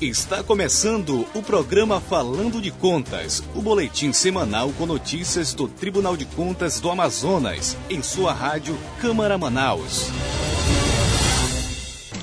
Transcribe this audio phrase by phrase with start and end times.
[0.00, 6.24] Está começando o programa Falando de Contas, o boletim semanal com notícias do Tribunal de
[6.24, 10.06] Contas do Amazonas, em sua rádio Câmara Manaus.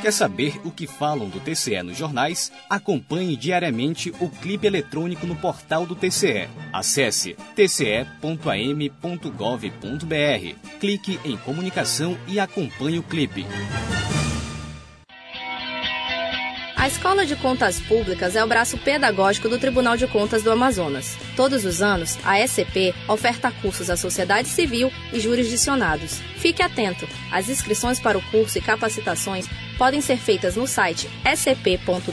[0.07, 2.49] Quer saber o que falam do TCE nos jornais?
[2.69, 6.47] Acompanhe diariamente o clipe eletrônico no portal do TCE.
[6.71, 8.19] Acesse tce.am.gov.br.
[10.79, 13.45] Clique em comunicação e acompanhe o clipe.
[16.87, 21.17] A Escola de Contas Públicas é o braço pedagógico do Tribunal de Contas do Amazonas.
[21.35, 26.21] Todos os anos, a SCP oferta cursos à sociedade civil e jurisdicionados.
[26.37, 27.05] Fique atento!
[27.29, 32.07] As inscrições para o curso e capacitações podem ser feitas no site scp.tce.am.gov.br.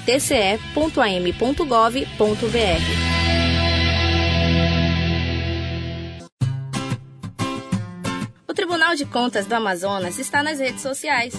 [8.49, 11.33] O Tribunal de Contas do Amazonas está nas redes sociais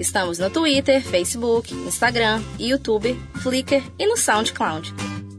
[0.00, 4.94] Estamos no Twitter, Facebook, Instagram, YouTube, Flickr e no SoundCloud.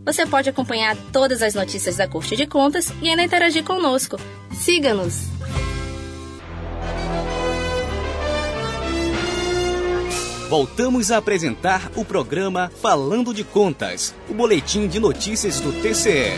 [0.06, 4.18] Você pode acompanhar todas as notícias da Corte de Contas e ainda interagir conosco.
[4.54, 5.24] Siga-nos!
[10.48, 16.38] Voltamos a apresentar o programa Falando de Contas, o boletim de notícias do TCE.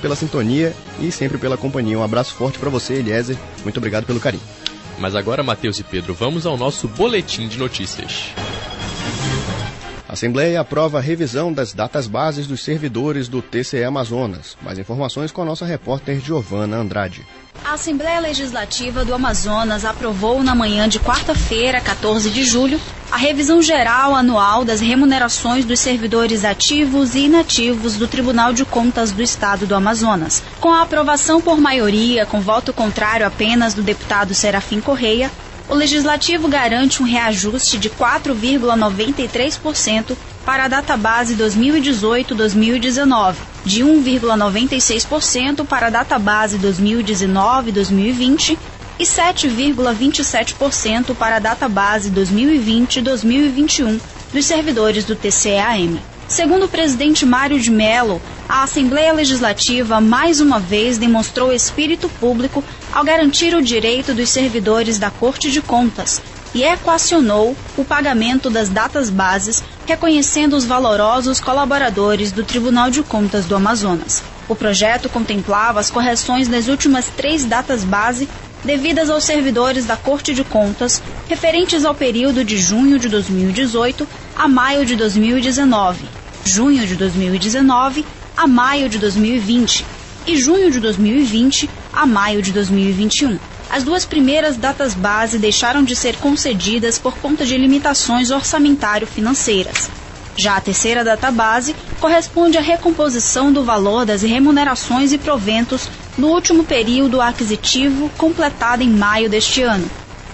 [0.00, 1.98] pela sintonia e sempre pela companhia.
[1.98, 3.36] Um abraço forte para você, Eliezer.
[3.64, 4.42] Muito obrigado pelo carinho.
[5.00, 8.34] Mas agora, Matheus e Pedro, vamos ao nosso boletim de notícias.
[10.10, 14.58] A Assembleia aprova a revisão das datas bases dos servidores do TCE Amazonas.
[14.60, 17.24] Mais informações com a nossa repórter Giovana Andrade.
[17.64, 23.62] A Assembleia Legislativa do Amazonas aprovou na manhã de quarta-feira, 14 de julho, a revisão
[23.62, 29.64] geral anual das remunerações dos servidores ativos e inativos do Tribunal de Contas do Estado
[29.64, 30.42] do Amazonas.
[30.58, 35.30] Com a aprovação por maioria, com voto contrário apenas do deputado Serafim Correia,
[35.70, 45.90] o Legislativo garante um reajuste de 4,93% para a database 2018-2019, de 1,96% para a
[45.90, 48.58] database 2019-2020
[48.98, 54.00] e 7,27% para a database 2020-2021
[54.32, 56.09] dos servidores do TCEAM.
[56.30, 62.62] Segundo o presidente Mário de Mello, a Assembleia Legislativa mais uma vez demonstrou espírito público
[62.92, 66.22] ao garantir o direito dos servidores da Corte de Contas
[66.54, 73.44] e equacionou o pagamento das datas bases, reconhecendo os valorosos colaboradores do Tribunal de Contas
[73.44, 74.22] do Amazonas.
[74.48, 78.28] O projeto contemplava as correções das últimas três datas base
[78.64, 84.06] devidas aos servidores da Corte de Contas referentes ao período de junho de 2018
[84.36, 88.04] a maio de 2019 junho de 2019
[88.36, 89.84] a maio de 2020
[90.26, 93.38] e junho de 2020 a maio de 2021.
[93.68, 99.88] As duas primeiras datas base deixaram de ser concedidas por conta de limitações orçamentário-financeiras.
[100.36, 106.28] Já a terceira data base corresponde à recomposição do valor das remunerações e proventos no
[106.28, 109.88] último período aquisitivo completado em maio deste ano,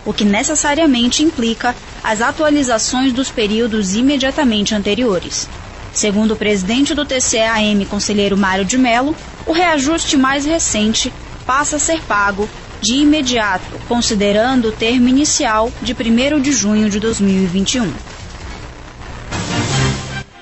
[0.05, 5.49] o que necessariamente implica as atualizações dos períodos imediatamente anteriores.
[5.97, 9.17] Segundo o presidente do TCEAM, conselheiro Mário de Mello,
[9.47, 11.11] o reajuste mais recente
[11.47, 12.47] passa a ser pago
[12.83, 17.91] de imediato, considerando o termo inicial de 1 de junho de 2021.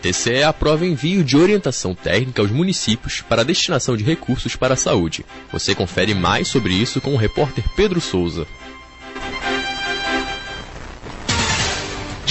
[0.03, 4.77] TCE aprova envio de orientação técnica aos municípios para a destinação de recursos para a
[4.77, 5.25] saúde.
[5.53, 8.45] Você confere mais sobre isso com o repórter Pedro Souza.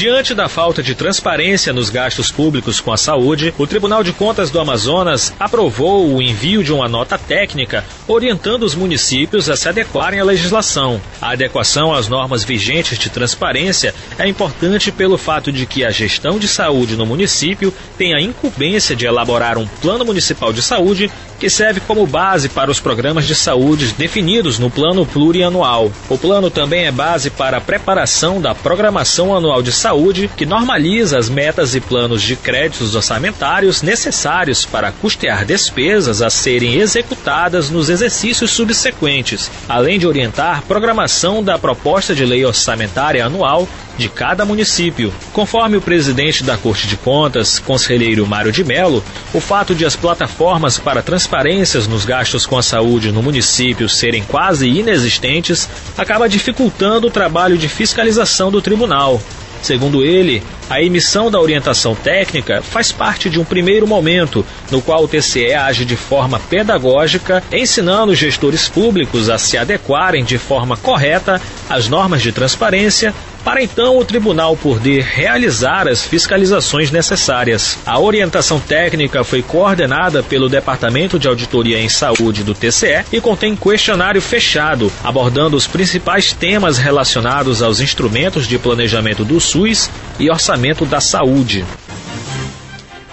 [0.03, 4.51] Diante da falta de transparência nos gastos públicos com a saúde, o Tribunal de Contas
[4.51, 10.19] do Amazonas aprovou o envio de uma nota técnica orientando os municípios a se adequarem
[10.19, 10.99] à legislação.
[11.21, 16.37] A adequação às normas vigentes de transparência é importante pelo fato de que a gestão
[16.37, 21.09] de saúde no município tem a incumbência de elaborar um plano municipal de saúde
[21.43, 25.91] que serve como base para os programas de saúde definidos no plano plurianual.
[26.07, 31.19] O plano também é base para a preparação da programação anual de saúde, que normaliza
[31.19, 37.89] as metas e planos de créditos orçamentários necessários para custear despesas a serem executadas nos
[37.89, 43.67] exercícios subsequentes, além de orientar programação da proposta de lei orçamentária anual
[43.97, 45.13] de cada município.
[45.31, 49.03] Conforme o presidente da Corte de Contas, conselheiro Mário de Mello,
[49.33, 51.01] o fato de as plataformas para
[51.33, 57.57] transparências nos gastos com a saúde no município serem quase inexistentes acaba dificultando o trabalho
[57.57, 59.19] de fiscalização do tribunal.
[59.59, 65.05] Segundo ele, a emissão da orientação técnica faz parte de um primeiro momento no qual
[65.05, 70.77] o TCE age de forma pedagógica, ensinando os gestores públicos a se adequarem de forma
[70.77, 73.11] correta às normas de transparência
[73.43, 77.77] para então o tribunal poder realizar as fiscalizações necessárias.
[77.85, 83.55] A orientação técnica foi coordenada pelo Departamento de Auditoria em Saúde do TCE e contém
[83.55, 90.85] questionário fechado, abordando os principais temas relacionados aos instrumentos de planejamento do SUS e orçamento
[90.85, 91.65] da saúde.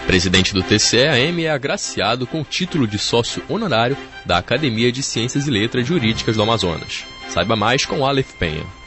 [0.06, 5.46] Presidente do TCE-AM é agraciado com o título de sócio honorário da Academia de Ciências
[5.46, 7.04] e Letras Jurídicas do Amazonas.
[7.28, 8.79] Saiba mais com Aleph Penha.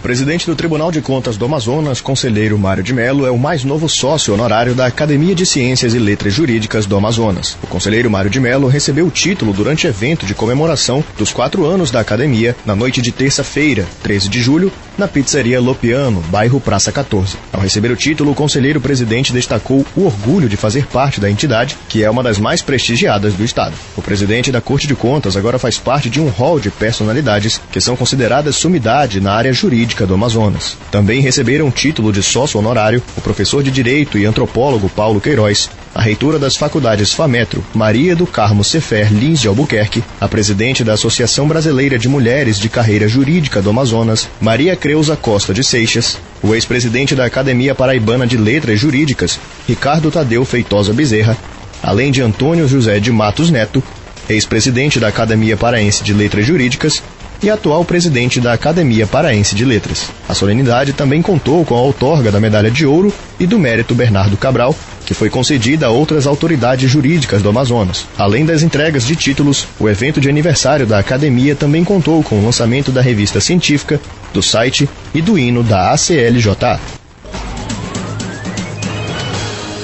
[0.00, 3.64] O presidente do Tribunal de Contas do Amazonas, conselheiro Mário de Mello, é o mais
[3.64, 7.58] novo sócio honorário da Academia de Ciências e Letras Jurídicas do Amazonas.
[7.62, 11.90] O conselheiro Mário de Mello recebeu o título durante evento de comemoração dos quatro anos
[11.90, 17.36] da academia na noite de terça-feira, 13 de julho, na pizzaria Lopiano, bairro Praça 14.
[17.52, 21.76] Ao receber o título, o conselheiro presidente destacou o orgulho de fazer parte da entidade,
[21.90, 23.74] que é uma das mais prestigiadas do Estado.
[23.96, 27.82] O presidente da Corte de Contas agora faz parte de um hall de personalidades que
[27.82, 30.76] são consideradas sumidade na área jurídica Jurídica do Amazonas.
[30.90, 36.00] Também receberam título de sócio honorário o professor de Direito e antropólogo Paulo Queiroz, a
[36.00, 41.48] reitora das faculdades FAMetro, Maria do Carmo Sefer Lins de Albuquerque, a presidente da Associação
[41.48, 47.14] Brasileira de Mulheres de Carreira Jurídica do Amazonas, Maria Creuza Costa de Seixas, o ex-presidente
[47.14, 51.36] da Academia Paraibana de Letras Jurídicas, Ricardo Tadeu Feitosa Bezerra,
[51.82, 53.82] além de Antônio José de Matos Neto,
[54.28, 57.02] ex-presidente da Academia Paraense de Letras Jurídicas,
[57.42, 60.10] e atual presidente da Academia Paraense de Letras.
[60.28, 64.36] A solenidade também contou com a outorga da Medalha de Ouro e do Mérito Bernardo
[64.36, 64.74] Cabral,
[65.06, 68.06] que foi concedida a outras autoridades jurídicas do Amazonas.
[68.16, 72.44] Além das entregas de títulos, o evento de aniversário da Academia também contou com o
[72.44, 74.00] lançamento da revista científica,
[74.32, 76.99] do site e do hino da ACLJ.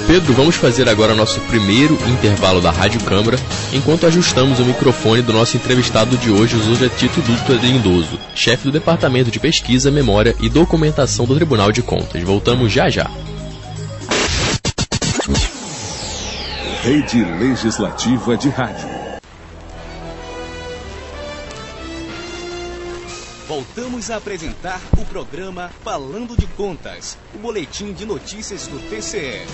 [0.07, 3.37] Pedro, vamos fazer agora nosso primeiro intervalo da Rádio Câmara,
[3.73, 8.63] enquanto ajustamos o microfone do nosso entrevistado de hoje, o José Tito Dutra Lindoso, chefe
[8.63, 12.23] do Departamento de Pesquisa, Memória e Documentação do Tribunal de Contas.
[12.23, 13.11] Voltamos já já.
[16.81, 18.96] Rede Legislativa de Rádio.
[23.57, 29.47] Voltamos a apresentar o programa Falando de Contas, o boletim de notícias do TCE.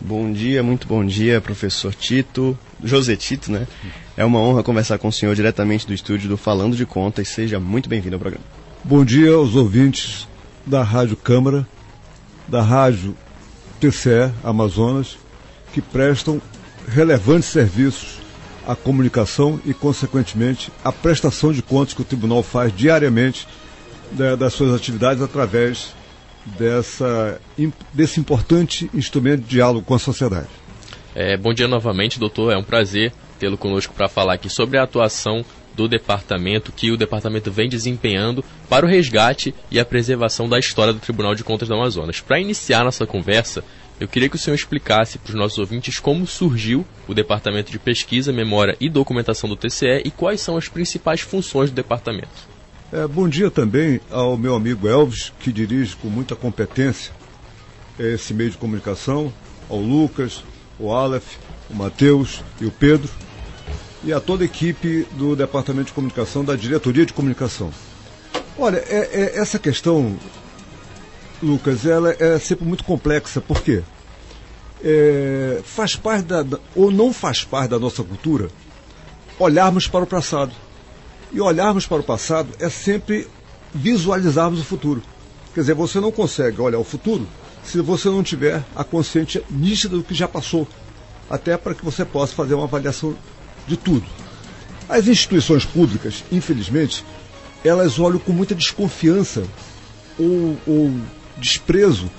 [0.01, 3.67] Bom dia, muito bom dia, professor Tito, José Tito, né?
[4.17, 7.29] É uma honra conversar com o senhor diretamente do estúdio do Falando de Contas.
[7.29, 8.45] Seja muito bem-vindo ao programa.
[8.85, 10.29] Bom dia aos ouvintes
[10.67, 11.67] da Rádio Câmara,
[12.49, 13.17] da Rádio
[13.81, 15.19] TCE Amazonas
[15.73, 16.41] que prestam
[16.89, 18.19] relevantes serviços
[18.67, 23.47] à comunicação e, consequentemente, à prestação de contas que o tribunal faz diariamente
[24.39, 25.95] das suas atividades através
[26.47, 27.41] dessa,
[27.93, 30.49] desse importante instrumento de diálogo com a sociedade.
[31.15, 32.53] É, bom dia novamente, doutor.
[32.53, 35.45] É um prazer tê-lo conosco para falar aqui sobre a atuação
[35.75, 40.93] do departamento que o departamento vem desempenhando para o resgate e a preservação da história
[40.93, 42.21] do Tribunal de Contas do Amazonas.
[42.21, 43.65] Para iniciar nossa conversa,
[43.99, 47.79] eu queria que o senhor explicasse para os nossos ouvintes como surgiu o Departamento de
[47.79, 52.55] Pesquisa, Memória e Documentação do TCE e quais são as principais funções do departamento.
[52.93, 57.13] É, bom dia também ao meu amigo Elvis, que dirige com muita competência
[57.99, 59.33] esse meio de comunicação,
[59.69, 60.45] ao Lucas,
[60.79, 61.37] o Aleph,
[61.71, 63.11] o Matheus e o Pedro,
[64.05, 67.71] e a toda a equipe do Departamento de Comunicação, da Diretoria de Comunicação.
[68.59, 70.17] Olha, é, é, essa questão
[71.43, 73.41] Lucas, ela é sempre muito complexa.
[73.41, 73.83] Por quê?
[74.83, 76.45] É, faz parte da,
[76.75, 78.49] ou não faz parte da nossa cultura
[79.39, 80.53] olharmos para o passado.
[81.33, 83.27] E olharmos para o passado é sempre
[83.75, 85.03] visualizarmos o futuro.
[85.53, 87.27] Quer dizer, você não consegue olhar o futuro
[87.65, 90.69] se você não tiver a consciência nítida do que já passou,
[91.29, 93.17] até para que você possa fazer uma avaliação
[93.67, 94.07] de tudo.
[94.89, 97.05] As instituições públicas, infelizmente,
[97.65, 99.45] elas olham com muita desconfiança
[100.19, 100.93] ou, ou
[101.39, 102.11] desprezo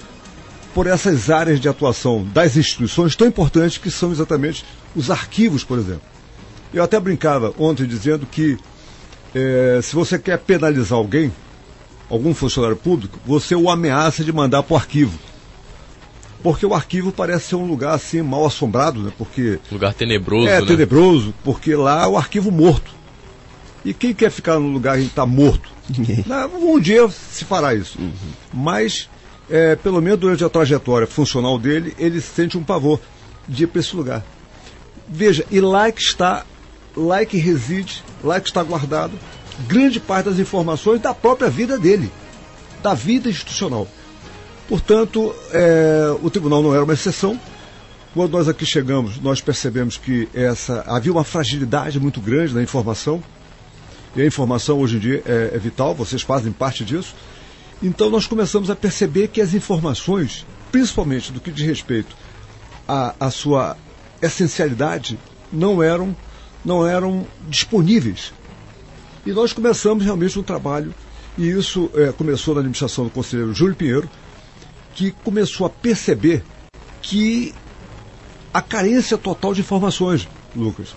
[0.74, 5.78] por essas áreas de atuação das instituições tão importantes que são exatamente os arquivos, por
[5.78, 6.02] exemplo.
[6.74, 8.58] Eu até brincava ontem dizendo que
[9.34, 11.32] é, se você quer penalizar alguém,
[12.10, 15.18] algum funcionário público, você o ameaça de mandar para o arquivo.
[16.46, 19.12] Porque o arquivo parece ser um lugar assim mal assombrado, né?
[19.18, 20.68] Porque lugar tenebroso, é né?
[20.68, 22.94] tenebroso, porque lá é o arquivo morto.
[23.84, 25.72] E quem quer ficar no lugar em que está morto?
[26.54, 27.98] um dia se fará isso.
[28.00, 28.12] Uhum.
[28.54, 29.10] Mas,
[29.50, 33.02] é, pelo menos durante a trajetória funcional dele, ele sente um pavor
[33.48, 34.24] de ir para esse lugar.
[35.08, 36.46] Veja, e lá é que está,
[36.96, 39.14] lá é que reside, lá é que está guardado
[39.68, 42.12] grande parte das informações da própria vida dele,
[42.84, 43.88] da vida institucional.
[44.68, 47.40] Portanto, é, o tribunal não era uma exceção.
[48.14, 53.22] Quando nós aqui chegamos, nós percebemos que essa havia uma fragilidade muito grande na informação
[54.16, 57.14] e a informação hoje em dia é, é vital, vocês fazem parte disso.
[57.84, 62.16] Então nós começamos a perceber que as informações, principalmente do que diz respeito
[62.88, 63.76] à, à sua
[64.22, 65.20] essencialidade,
[65.52, 66.16] não eram,
[66.64, 68.34] não eram disponíveis.
[69.26, 70.96] E nós começamos realmente um trabalho,
[71.38, 74.10] e isso é, começou na administração do conselheiro Júlio Pinheiro,
[74.96, 76.44] que começou a perceber
[77.02, 77.54] que
[78.54, 80.96] a carência total de informações, Lucas.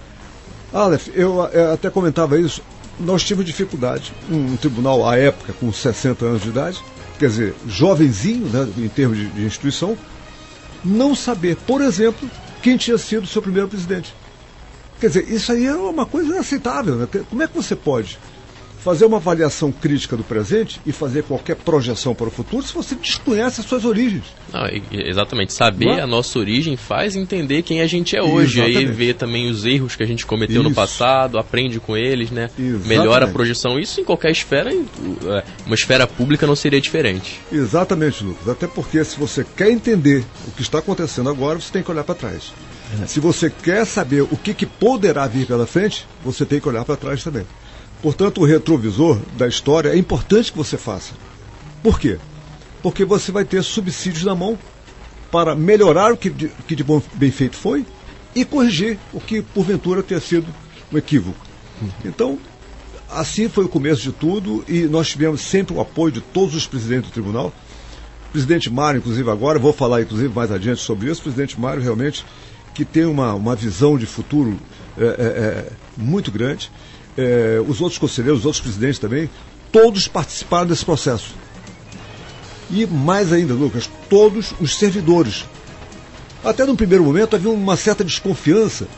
[0.73, 2.63] Aleph, eu, eu até comentava isso,
[3.01, 4.13] nós tivemos dificuldade.
[4.31, 6.81] Um, tribunal, à época, com 60 anos de idade,
[7.19, 9.99] quer dizer, jovenzinho, né, em termos de, de instituição,
[10.85, 12.31] não saber, por exemplo,
[12.63, 14.15] quem tinha sido seu primeiro presidente.
[15.01, 16.97] Quer dizer, isso aí é uma coisa inaceitável.
[16.97, 17.09] Né?
[17.29, 18.19] Como é que você pode
[18.83, 22.95] fazer uma avaliação crítica do presente e fazer qualquer projeção para o futuro se você
[22.95, 24.25] desconhece as suas origens.
[24.53, 25.53] Não, exatamente.
[25.53, 26.01] Saber é?
[26.01, 28.61] a nossa origem faz entender quem a gente é hoje.
[28.61, 28.79] Exatamente.
[28.79, 30.69] Aí ver também os erros que a gente cometeu Isso.
[30.69, 32.49] no passado, aprende com eles, né?
[32.59, 32.89] Exatamente.
[32.89, 33.79] Melhora a projeção.
[33.79, 37.41] Isso em qualquer esfera, é, uma esfera pública não seria diferente.
[37.53, 38.49] Exatamente, Lucas.
[38.49, 42.05] Até porque se você quer entender o que está acontecendo agora, você tem que olhar
[42.05, 42.53] para trás.
[43.03, 43.07] É.
[43.07, 46.85] Se você quer saber o que, que poderá vir pela frente, você tem que olhar
[46.85, 47.45] para trás também.
[48.03, 51.15] Portanto, o retrovisor da história é importante que você faça.
[51.83, 52.19] Por quê?
[52.83, 54.59] Porque você vai ter subsídios na mão
[55.31, 57.85] para melhorar o que de, que de bom, bem feito foi
[58.35, 60.47] e corrigir o que porventura tenha sido
[60.93, 61.45] um equívoco.
[62.05, 62.39] Então,
[63.11, 66.67] assim foi o começo de tudo e nós tivemos sempre o apoio de todos os
[66.67, 67.53] presidentes do tribunal.
[68.29, 71.83] O presidente Mário, inclusive agora, vou falar inclusive mais adiante sobre isso, o presidente Mário
[71.83, 72.25] realmente
[72.75, 74.57] que tem uma, uma visão de futuro
[74.97, 76.71] é, é, é muito grande
[77.19, 79.29] é, os outros conselheiros, os outros presidentes também,
[79.73, 81.35] todos participaram desse processo.
[82.71, 85.45] E mais ainda, Lucas, todos os servidores.
[86.45, 88.87] Até no primeiro momento havia uma certa desconfiança.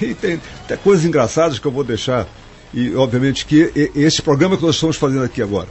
[0.00, 2.28] E tem, tem coisas engraçadas que eu vou deixar.
[2.72, 5.68] E, obviamente, que esse programa que nós estamos fazendo aqui agora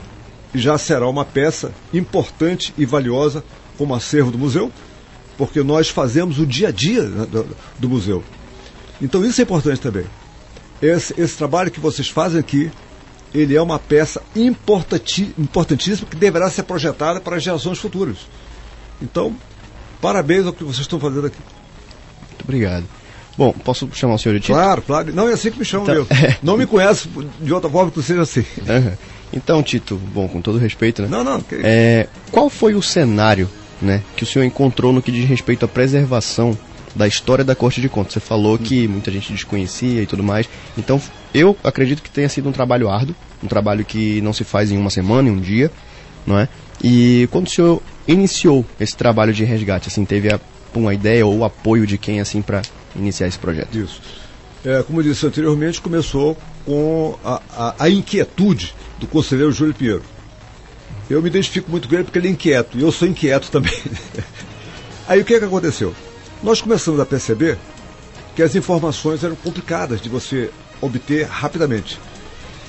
[0.54, 3.42] já será uma peça importante e valiosa
[3.76, 4.70] como acervo do museu,
[5.36, 7.26] porque nós fazemos o dia a dia né,
[7.78, 8.22] do museu.
[9.00, 10.04] Então, isso é importante também.
[10.84, 12.70] Esse, esse trabalho que vocês fazem aqui,
[13.32, 18.18] ele é uma peça importantíssima que deverá ser projetada para gerações futuras.
[19.00, 19.34] Então,
[20.00, 21.38] parabéns ao que vocês estão fazendo aqui.
[22.28, 22.84] Muito obrigado.
[23.36, 24.52] Bom, posso chamar o senhor de Tito?
[24.52, 25.12] Claro, claro.
[25.12, 26.08] Não, é assim que me chamam então, mesmo.
[26.28, 26.36] É...
[26.42, 27.08] Não me conhece
[27.40, 28.44] de outra forma que seja assim.
[28.58, 28.92] Uhum.
[29.32, 31.08] Então, Tito, bom, com todo respeito, né?
[31.08, 31.40] Não, não.
[31.40, 31.56] Que...
[31.64, 33.48] É, qual foi o cenário
[33.82, 36.56] né, que o senhor encontrou no que diz respeito à preservação
[36.94, 38.14] da história da Corte de Contas.
[38.14, 40.48] Você falou que muita gente desconhecia e tudo mais.
[40.78, 41.00] Então,
[41.32, 44.78] eu acredito que tenha sido um trabalho árduo, um trabalho que não se faz em
[44.78, 45.70] uma semana, em um dia,
[46.26, 46.48] não é?
[46.82, 50.40] E quando o senhor iniciou esse trabalho de resgate, assim, teve a,
[50.74, 52.62] uma ideia ou apoio de quem, assim, para
[52.94, 53.76] iniciar esse projeto?
[53.76, 54.00] Isso.
[54.64, 60.02] É, como eu disse anteriormente, começou com a, a, a inquietude do conselheiro Júlio Pinheiro.
[61.08, 63.74] Eu me identifico muito com ele porque ele é inquieto, e eu sou inquieto também.
[65.06, 65.94] Aí o que, é que aconteceu?
[66.44, 67.58] Nós começamos a perceber
[68.36, 71.98] que as informações eram complicadas de você obter rapidamente.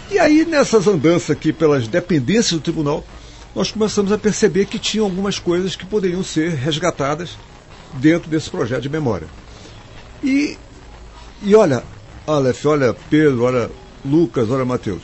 [0.09, 3.05] E aí, nessas andanças aqui pelas dependências do tribunal,
[3.53, 7.37] nós começamos a perceber que tinham algumas coisas que poderiam ser resgatadas
[7.95, 9.27] dentro desse projeto de memória.
[10.23, 10.57] E,
[11.43, 11.83] e olha,
[12.25, 13.69] Aleph, olha Pedro, olha
[14.05, 15.03] Lucas, olha Mateus.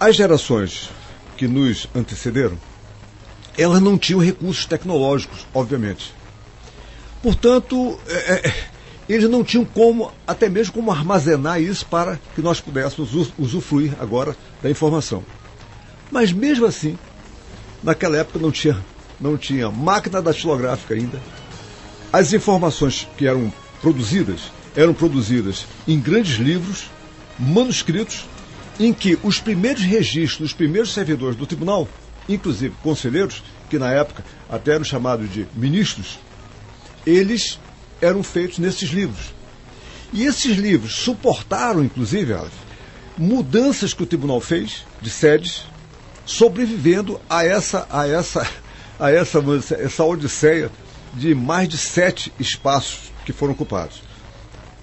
[0.00, 0.88] As gerações
[1.36, 2.56] que nos antecederam,
[3.58, 6.15] elas não tinham recursos tecnológicos, obviamente.
[7.22, 8.54] Portanto, é, é,
[9.08, 14.36] eles não tinham como, até mesmo como armazenar isso para que nós pudéssemos usufruir agora
[14.62, 15.24] da informação.
[16.10, 16.98] Mas mesmo assim,
[17.82, 18.84] naquela época não tinha,
[19.20, 21.20] não tinha máquina datilográfica ainda.
[22.12, 26.90] As informações que eram produzidas eram produzidas em grandes livros,
[27.38, 28.26] manuscritos,
[28.78, 31.88] em que os primeiros registros, os primeiros servidores do tribunal,
[32.28, 36.18] inclusive conselheiros, que na época até eram chamados de ministros,
[37.06, 37.58] eles
[38.00, 39.34] eram feitos nesses livros.
[40.12, 42.34] E esses livros suportaram, inclusive,
[43.16, 45.64] mudanças que o tribunal fez de sedes,
[46.24, 48.46] sobrevivendo a essa, a essa,
[48.98, 49.38] a essa,
[49.78, 50.70] essa odisseia
[51.14, 54.02] de mais de sete espaços que foram ocupados.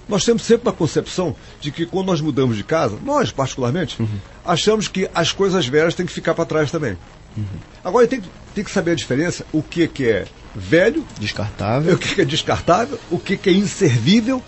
[0.08, 4.18] Nós temos sempre uma concepção de que quando nós mudamos de casa, nós particularmente, uhum.
[4.44, 6.98] achamos que as coisas velhas têm que ficar para trás também.
[7.36, 7.44] Uhum.
[7.82, 8.22] Agora tem,
[8.54, 12.24] tem que saber a diferença, o que, que é velho, descartável, o que, que é
[12.24, 14.42] descartável, o que, que é inservível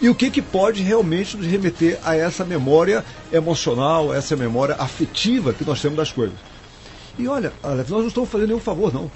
[0.00, 5.54] e o que, que pode realmente nos remeter a essa memória emocional, essa memória afetiva
[5.54, 6.36] que nós temos das coisas.
[7.18, 9.10] E olha, nós não estamos fazendo nenhum favor, não.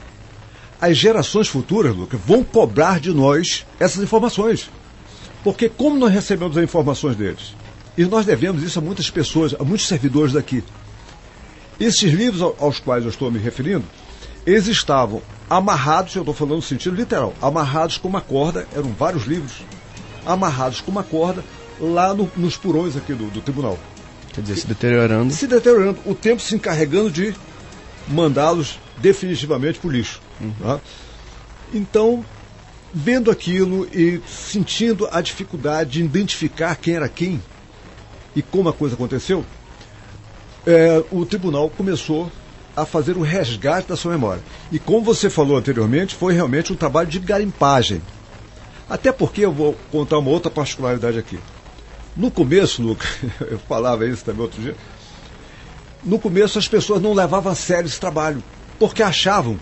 [0.81, 4.71] As gerações futuras, Lucas, vão cobrar de nós essas informações.
[5.45, 7.55] Porque como nós recebemos as informações deles?
[7.99, 10.65] E nós devemos isso a muitas pessoas, a muitos servidores daqui.
[11.79, 13.85] Esses livros aos quais eu estou me referindo,
[14.51, 19.25] eles estavam amarrados, eu estou falando no sentido literal, amarrados com uma corda, eram vários
[19.25, 19.53] livros,
[20.27, 21.45] amarrados com uma corda
[21.81, 23.79] lá no, nos porões aqui do, do, tribunal.
[24.33, 25.33] Quer dizer, se deteriorando.
[25.33, 27.35] Se deteriorando, o tempo se encarregando de
[28.09, 30.21] mandá-los definitivamente para o lixo.
[30.41, 30.53] Uhum.
[30.61, 30.81] Tá?
[31.73, 32.25] Então,
[32.93, 37.41] vendo aquilo e sentindo a dificuldade de identificar quem era quem
[38.35, 39.45] e como a coisa aconteceu,
[40.67, 42.31] é, o tribunal começou
[42.77, 44.43] a fazer o resgate da sua memória.
[44.71, 48.01] E como você falou anteriormente, foi realmente um trabalho de garimpagem.
[48.89, 51.39] Até porque eu vou contar uma outra particularidade aqui.
[52.17, 53.09] No começo, Lucas,
[53.41, 54.75] eu falava isso também outro dia,
[56.05, 58.43] no começo as pessoas não levavam a sério esse trabalho,
[58.79, 59.59] porque achavam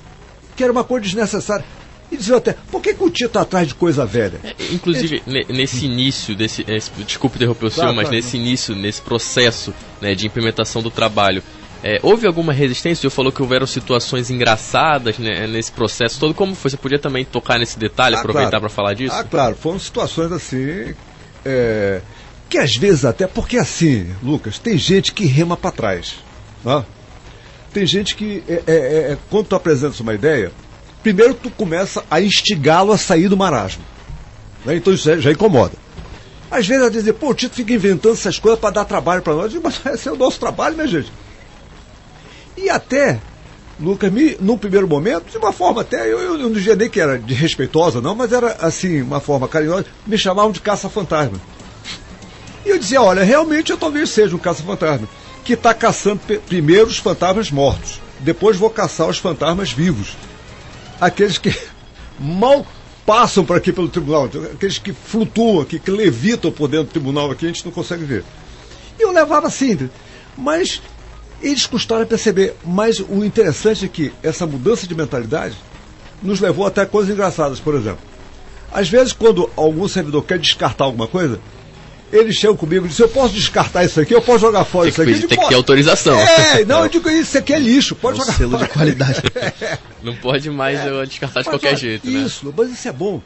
[0.57, 1.64] que era uma coisa desnecessária.
[2.11, 4.40] E diziam até, por que, que o tio está atrás de coisa velha?
[4.42, 9.75] É, inclusive, nesse início, desse, esse, desculpe interromper o senhor, mas nesse início, nesse processo
[10.01, 11.42] né, de implementação do trabalho,
[11.82, 12.98] é, houve alguma resistência?
[12.98, 16.34] O senhor falou que houveram situações engraçadas né, nesse processo todo.
[16.34, 16.70] Como foi?
[16.70, 18.60] Você podia também tocar nesse detalhe, ah, aproveitar claro.
[18.62, 19.14] para falar disso?
[19.14, 19.54] Ah, claro.
[19.54, 20.94] Foram situações assim.
[21.44, 22.00] É,
[22.48, 23.26] que às vezes até.
[23.26, 26.16] Porque assim, Lucas, tem gente que rema para trás.
[26.64, 26.84] Né?
[27.72, 28.42] Tem gente que.
[28.48, 30.50] É, é, é quando tu apresentas uma ideia,
[31.02, 33.84] primeiro tu começa a instigá-lo a sair do marasmo.
[34.64, 34.76] Né?
[34.76, 35.74] Então isso já, incomoda.
[36.50, 39.34] Às vezes ela dizer, pô, o Tito fica inventando essas coisas para dar trabalho para
[39.34, 39.54] nós.
[39.54, 41.12] Eu mas esse é o nosso trabalho, minha gente.
[42.61, 43.21] E até,
[43.79, 47.16] Lucas, me, primeiro momento, de uma forma até, eu, eu não dizia nem que era
[47.16, 51.40] de respeitosa, não, mas era assim, uma forma carinhosa, me chamavam de caça-fantasma.
[52.66, 55.09] E eu dizia, olha, realmente eu talvez seja um caça-fantasma,
[55.44, 60.16] que está caçando primeiro os fantasmas mortos, depois vou caçar os fantasmas vivos.
[61.01, 61.57] Aqueles que
[62.18, 62.66] mal
[63.07, 67.31] passam por aqui pelo tribunal, aqueles que flutuam aqui, que levitam por dentro do tribunal
[67.31, 68.25] aqui, a gente não consegue ver.
[68.99, 69.88] E eu levava assim,
[70.37, 70.83] mas
[71.42, 75.57] eles custaram a perceber, mas o interessante é que essa mudança de mentalidade
[76.22, 78.01] nos levou até coisas engraçadas, por exemplo.
[78.72, 81.40] Às vezes, quando algum servidor quer descartar alguma coisa,
[82.12, 84.90] eles chegam comigo e dizem, eu posso descartar isso aqui, eu posso jogar fora tem
[84.90, 85.27] isso aqui.
[85.27, 86.18] Tem que ter autorização.
[86.18, 88.66] É, não, eu digo, isso aqui é lixo, pode é um jogar selo fora.
[88.66, 89.22] de qualidade.
[90.03, 91.07] Não pode mais é.
[91.07, 92.20] descartar de qualquer jeito, né?
[92.20, 93.20] Isso, mas isso é bom.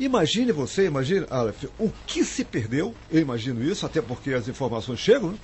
[0.00, 5.00] Imagine você, imagine, Aleph, o que se perdeu, eu imagino isso, até porque as informações
[5.00, 5.38] chegam, né?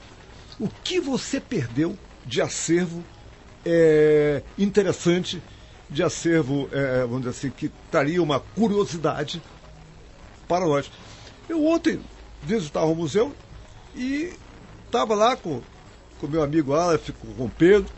[0.58, 3.04] O que você perdeu de acervo
[3.64, 5.42] é, interessante,
[5.88, 9.42] de acervo, é, vamos dizer assim, que traria uma curiosidade
[10.46, 10.90] para nós.
[11.48, 12.00] Eu ontem
[12.42, 13.34] visitava o museu
[13.94, 14.32] e
[14.86, 15.60] estava lá com
[16.22, 17.92] o meu amigo Aleph, com o Pedro,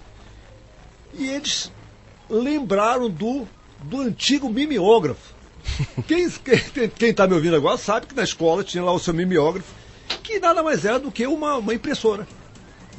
[1.14, 1.70] e eles
[2.28, 3.46] lembraram do,
[3.82, 5.34] do antigo mimeógrafo.
[6.06, 9.72] Quem está me ouvindo agora sabe que na escola tinha lá o seu mimeógrafo,
[10.22, 12.26] que nada mais é do que uma, uma impressora.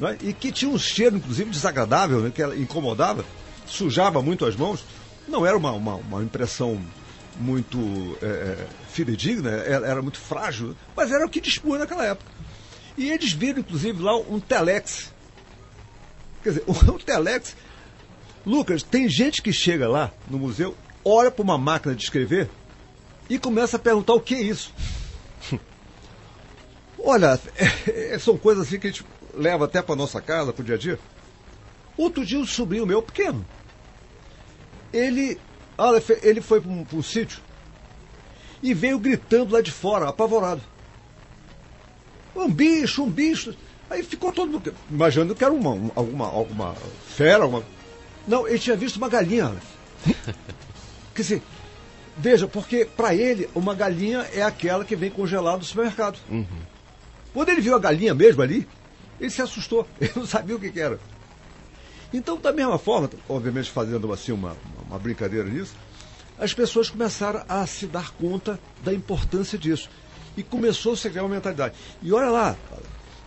[0.00, 0.16] Né?
[0.22, 2.32] E que tinha um cheiro, inclusive, desagradável, né?
[2.34, 3.24] que ela incomodava,
[3.66, 4.84] sujava muito as mãos.
[5.26, 6.80] Não era uma, uma, uma impressão
[7.38, 12.30] muito é, é fidedigna, era, era, muito frágil, mas era o que dispunha naquela época.
[12.96, 15.12] E eles viram, inclusive, lá um telex.
[16.42, 17.54] Quer dizer, um telex.
[18.44, 22.48] Lucas, tem gente que chega lá no museu, olha para uma máquina de escrever
[23.28, 24.72] e começa a perguntar o que é isso.
[26.98, 29.04] Olha, é, é, são coisas assim que a gente
[29.38, 30.98] leva até para nossa casa, para o dia a dia.
[31.96, 33.44] Outro dia, um sobrinho meu, pequeno,
[34.92, 35.38] ele,
[36.22, 37.40] ele foi para um, um sítio
[38.62, 40.62] e veio gritando lá de fora, apavorado.
[42.34, 43.54] Um bicho, um bicho.
[43.90, 46.74] Aí ficou todo mundo imaginando que era uma, uma alguma, alguma
[47.06, 47.46] fera.
[47.46, 47.64] Uma...
[48.26, 49.54] Não, ele tinha visto uma galinha.
[51.14, 51.42] Quer dizer,
[52.16, 56.18] veja, porque para ele uma galinha é aquela que vem congelada no supermercado.
[56.28, 56.46] Uhum.
[57.32, 58.66] Quando ele viu a galinha mesmo ali,
[59.20, 60.98] ele se assustou, ele não sabia o que, que era.
[62.12, 65.74] Então, da mesma forma, obviamente fazendo assim uma, uma brincadeira nisso,
[66.38, 69.90] as pessoas começaram a se dar conta da importância disso.
[70.36, 71.74] E começou a criar uma mentalidade.
[72.00, 72.56] E olha lá,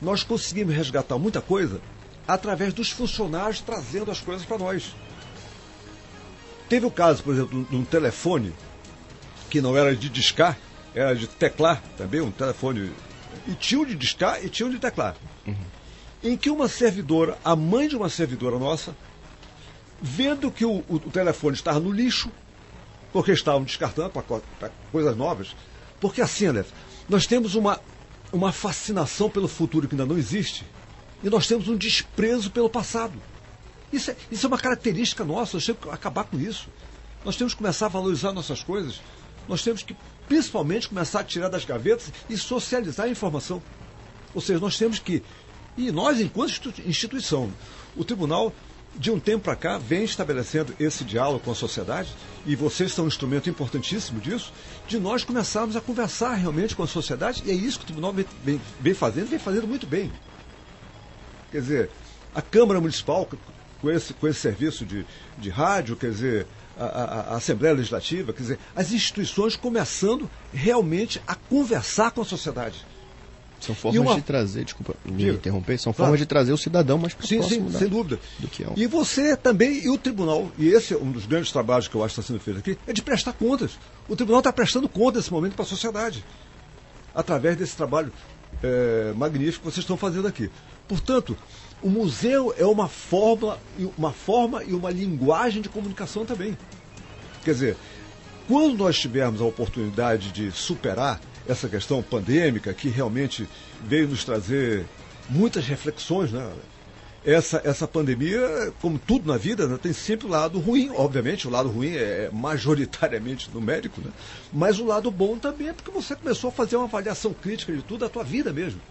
[0.02, 1.82] nós conseguimos resgatar muita coisa
[2.26, 4.96] através dos funcionários trazendo as coisas para nós.
[6.70, 8.54] Teve o caso, por exemplo, de um telefone
[9.50, 10.58] que não era de discar,
[10.96, 12.94] era de teclar também, um telefone.
[13.46, 15.18] E tinha um de discar e tinha um de teclar.
[15.46, 15.81] Uhum
[16.24, 18.96] em que uma servidora, a mãe de uma servidora nossa,
[20.02, 22.32] vendo que o, o, o telefone estava no lixo,
[23.12, 25.56] porque estavam descartando para coisas novas,
[26.00, 26.70] porque assim, Aleph,
[27.10, 27.80] nós temos uma,
[28.32, 30.66] uma fascinação pelo futuro que ainda não existe,
[31.24, 33.14] e nós temos um desprezo pelo passado.
[33.92, 36.70] Isso é, isso é uma característica nossa, nós temos que acabar com isso.
[37.24, 39.00] Nós temos que começar a valorizar nossas coisas,
[39.48, 39.96] nós temos que,
[40.28, 43.62] principalmente, começar a tirar das gavetas e socializar a informação.
[44.34, 45.22] Ou seja, nós temos que
[45.78, 47.52] e nós, enquanto instituição,
[47.96, 48.54] o tribunal,
[48.96, 52.10] de um tempo para cá, vem estabelecendo esse diálogo com a sociedade,
[52.46, 54.52] e vocês são um instrumento importantíssimo disso,
[54.88, 58.12] de nós começarmos a conversar realmente com a sociedade, e é isso que o tribunal
[58.12, 60.12] vem, vem, vem fazendo, vem fazendo muito bem.
[61.52, 61.90] Quer dizer,
[62.36, 63.28] a Câmara Municipal,
[63.82, 65.06] com esse, com esse serviço de,
[65.38, 67.04] de rádio, quer dizer, a, a,
[67.34, 72.86] a, Assembleia Legislativa, quer dizer, as instituições começando realmente a conversar com a sociedade.
[73.62, 74.16] São formas uma...
[74.16, 76.08] de trazer, desculpa me interromper, são claro.
[76.08, 78.20] formas de trazer o cidadão mais sim, próximo sim, da, sem dúvida.
[78.40, 78.68] do que é.
[78.68, 78.74] Um...
[78.76, 82.04] E você também, e o tribunal, e esse é um dos grandes trabalhos que eu
[82.04, 83.78] acho que está sendo feito aqui, é de prestar contas.
[84.10, 86.26] O tribunal está prestando conta nesse momento para a sociedade,
[87.14, 88.12] através desse trabalho
[88.64, 90.50] é, magnífico que vocês estão fazendo aqui.
[90.88, 91.38] Portanto,
[91.82, 93.58] o museu é uma forma,
[93.98, 96.58] uma forma e uma linguagem de comunicação também.
[97.44, 97.78] Quer dizer,
[98.48, 103.48] quando nós tivermos a oportunidade de superar essa questão pandêmica que realmente
[103.84, 104.86] veio nos trazer
[105.30, 106.52] muitas reflexões, né?
[107.24, 110.90] Essa, essa pandemia, como tudo na vida, né, tem sempre o lado ruim.
[110.96, 114.10] Obviamente, o lado ruim é majoritariamente numérico, né?
[114.52, 117.84] mas o lado bom também é porque você começou a fazer uma avaliação crítica de
[117.84, 118.82] tudo da tua vida mesmo.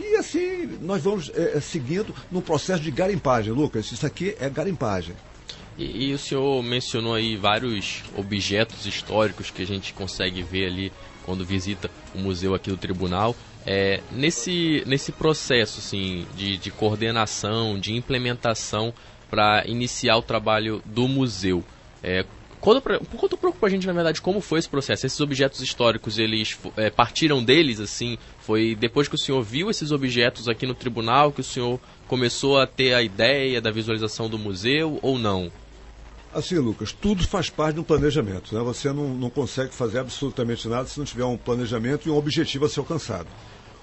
[0.00, 3.90] E assim, nós vamos é, seguindo no processo de garimpagem, Lucas.
[3.92, 5.14] Isso aqui é garimpagem.
[5.78, 10.92] E, e, o senhor mencionou aí vários objetos históricos que a gente consegue ver ali
[11.26, 13.36] quando visita o museu aqui do tribunal.
[13.66, 18.94] É, nesse, nesse processo assim, de, de coordenação, de implementação
[19.28, 21.64] para iniciar o trabalho do museu,
[22.02, 22.24] é,
[22.66, 25.06] Conta, pra, conta um pouco gente, na verdade, como foi esse processo.
[25.06, 28.18] Esses objetos históricos, eles é, partiram deles, assim?
[28.40, 32.58] Foi depois que o senhor viu esses objetos aqui no tribunal que o senhor começou
[32.58, 35.52] a ter a ideia da visualização do museu ou não?
[36.36, 38.54] Assim, Lucas, tudo faz parte de um planejamento.
[38.54, 38.60] Né?
[38.62, 42.66] Você não, não consegue fazer absolutamente nada se não tiver um planejamento e um objetivo
[42.66, 43.26] a ser alcançado.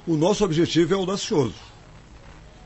[0.05, 1.55] O nosso objetivo é audacioso.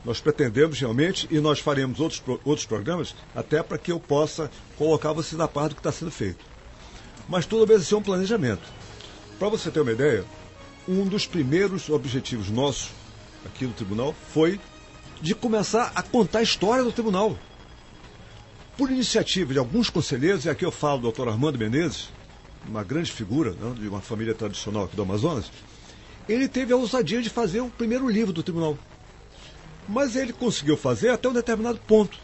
[0.04, 5.14] Nós pretendemos realmente, e nós faremos outros, outros programas, até para que eu possa colocar
[5.14, 6.44] você na parte do que está sendo feito.
[7.26, 8.68] Mas tudo obedecer um planejamento.
[9.38, 10.22] Para você ter uma ideia,
[10.86, 12.90] um dos primeiros objetivos nossos
[13.42, 14.60] aqui no tribunal foi
[15.18, 17.38] de começar a contar a história do tribunal
[18.78, 22.10] por iniciativa de alguns conselheiros, e aqui eu falo do doutor Armando Menezes,
[22.66, 25.50] uma grande figura né, de uma família tradicional aqui do Amazonas,
[26.28, 28.78] ele teve a ousadia de fazer o primeiro livro do tribunal.
[29.88, 32.20] Mas ele conseguiu fazer até um determinado ponto.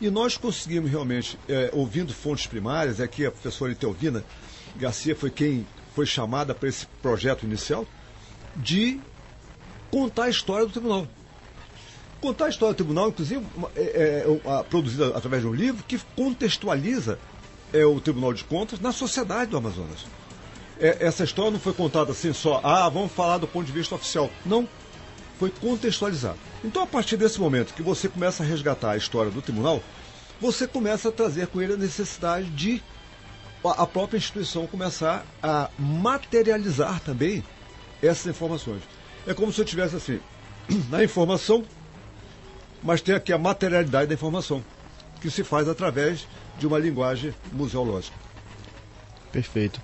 [0.00, 4.24] E nós conseguimos realmente, é, ouvindo fontes primárias, aqui a professora Itelvina
[4.74, 7.86] Garcia foi quem foi chamada para esse projeto inicial,
[8.56, 8.98] de
[9.92, 11.06] contar a história do tribunal.
[12.22, 17.18] Contar a história do tribunal, inclusive, é, é, produzida através de um livro que contextualiza
[17.72, 20.06] é, o Tribunal de Contas na sociedade do Amazonas.
[20.78, 23.96] É, essa história não foi contada assim só, ah, vamos falar do ponto de vista
[23.96, 24.30] oficial.
[24.46, 24.68] Não,
[25.36, 26.38] foi contextualizado.
[26.62, 29.82] Então, a partir desse momento que você começa a resgatar a história do tribunal,
[30.40, 32.80] você começa a trazer com ele a necessidade de
[33.64, 37.42] a própria instituição começar a materializar também
[38.00, 38.82] essas informações.
[39.26, 40.20] É como se eu tivesse assim,
[40.88, 41.64] na informação
[42.82, 44.62] mas tem aqui a materialidade da informação,
[45.20, 46.26] que se faz através
[46.58, 48.16] de uma linguagem museológica.
[49.30, 49.80] Perfeito.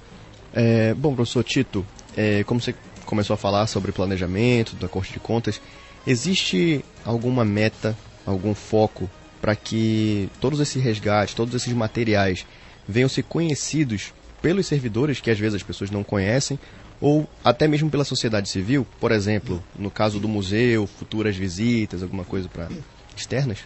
[0.53, 5.21] É, bom, professor Tito, é, como você começou a falar sobre planejamento da Corte de
[5.21, 5.61] Contas,
[6.07, 9.09] existe alguma meta, algum foco
[9.41, 12.45] para que todos esses resgates, todos esses materiais
[12.87, 16.59] venham ser conhecidos pelos servidores, que às vezes as pessoas não conhecem,
[17.01, 22.25] ou até mesmo pela sociedade civil, por exemplo, no caso do museu, futuras visitas, alguma
[22.25, 22.69] coisa para
[23.17, 23.59] externas?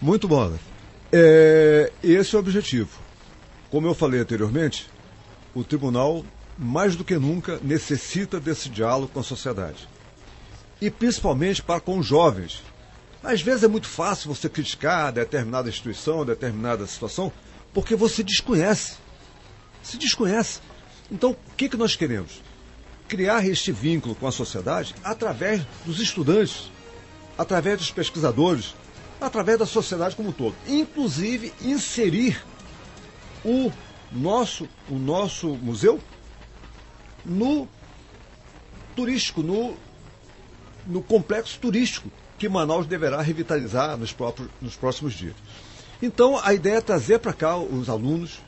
[0.00, 0.52] Muito bom.
[1.12, 2.90] É, esse é o objetivo.
[3.70, 4.88] Como eu falei anteriormente,
[5.54, 6.24] o tribunal,
[6.58, 9.88] mais do que nunca, necessita desse diálogo com a sociedade.
[10.80, 12.62] E principalmente para com os jovens.
[13.22, 17.30] Às vezes é muito fácil você criticar determinada instituição, determinada situação,
[17.72, 18.96] porque você desconhece.
[19.82, 20.60] Se desconhece.
[21.10, 22.40] Então, o que, que nós queremos?
[23.10, 26.70] Criar este vínculo com a sociedade através dos estudantes,
[27.36, 28.72] através dos pesquisadores,
[29.20, 30.54] através da sociedade como um todo.
[30.68, 32.40] Inclusive inserir
[33.44, 33.72] o
[34.12, 36.00] nosso, o nosso museu
[37.24, 37.68] no
[38.94, 39.76] turístico, no,
[40.86, 45.34] no complexo turístico que Manaus deverá revitalizar nos, próprios, nos próximos dias.
[46.00, 48.38] Então, a ideia é trazer para cá os alunos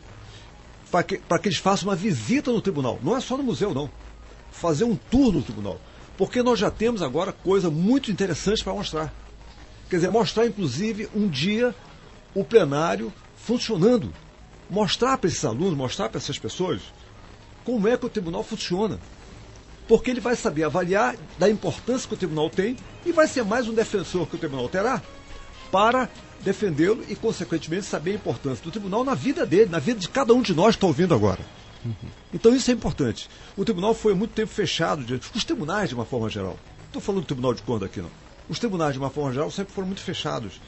[0.90, 3.00] para que, que eles façam uma visita no tribunal.
[3.02, 3.90] Não é só no museu, não
[4.52, 5.80] fazer um tour no tribunal.
[6.16, 9.12] Porque nós já temos agora coisa muito interessante para mostrar.
[9.90, 11.74] Quer dizer, mostrar inclusive um dia
[12.34, 14.12] o plenário funcionando.
[14.70, 16.80] Mostrar para esses alunos, mostrar para essas pessoas
[17.64, 18.98] como é que o tribunal funciona.
[19.88, 23.68] Porque ele vai saber avaliar da importância que o tribunal tem e vai ser mais
[23.68, 25.02] um defensor que o tribunal terá
[25.70, 26.08] para
[26.40, 30.34] defendê-lo e, consequentemente, saber a importância do tribunal na vida dele, na vida de cada
[30.34, 31.40] um de nós que está ouvindo agora.
[32.32, 33.28] Então isso é importante.
[33.56, 36.58] O tribunal foi muito tempo fechado, os tribunais de uma forma geral.
[36.78, 38.10] Não estou falando do Tribunal de Contas aqui, não.
[38.48, 40.60] Os tribunais, de uma forma geral, sempre foram muito fechados.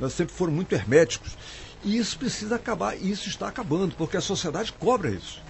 [0.00, 0.08] Né?
[0.08, 1.36] Sempre foram muito herméticos.
[1.84, 5.40] E isso precisa acabar, e isso está acabando, porque a sociedade cobra isso.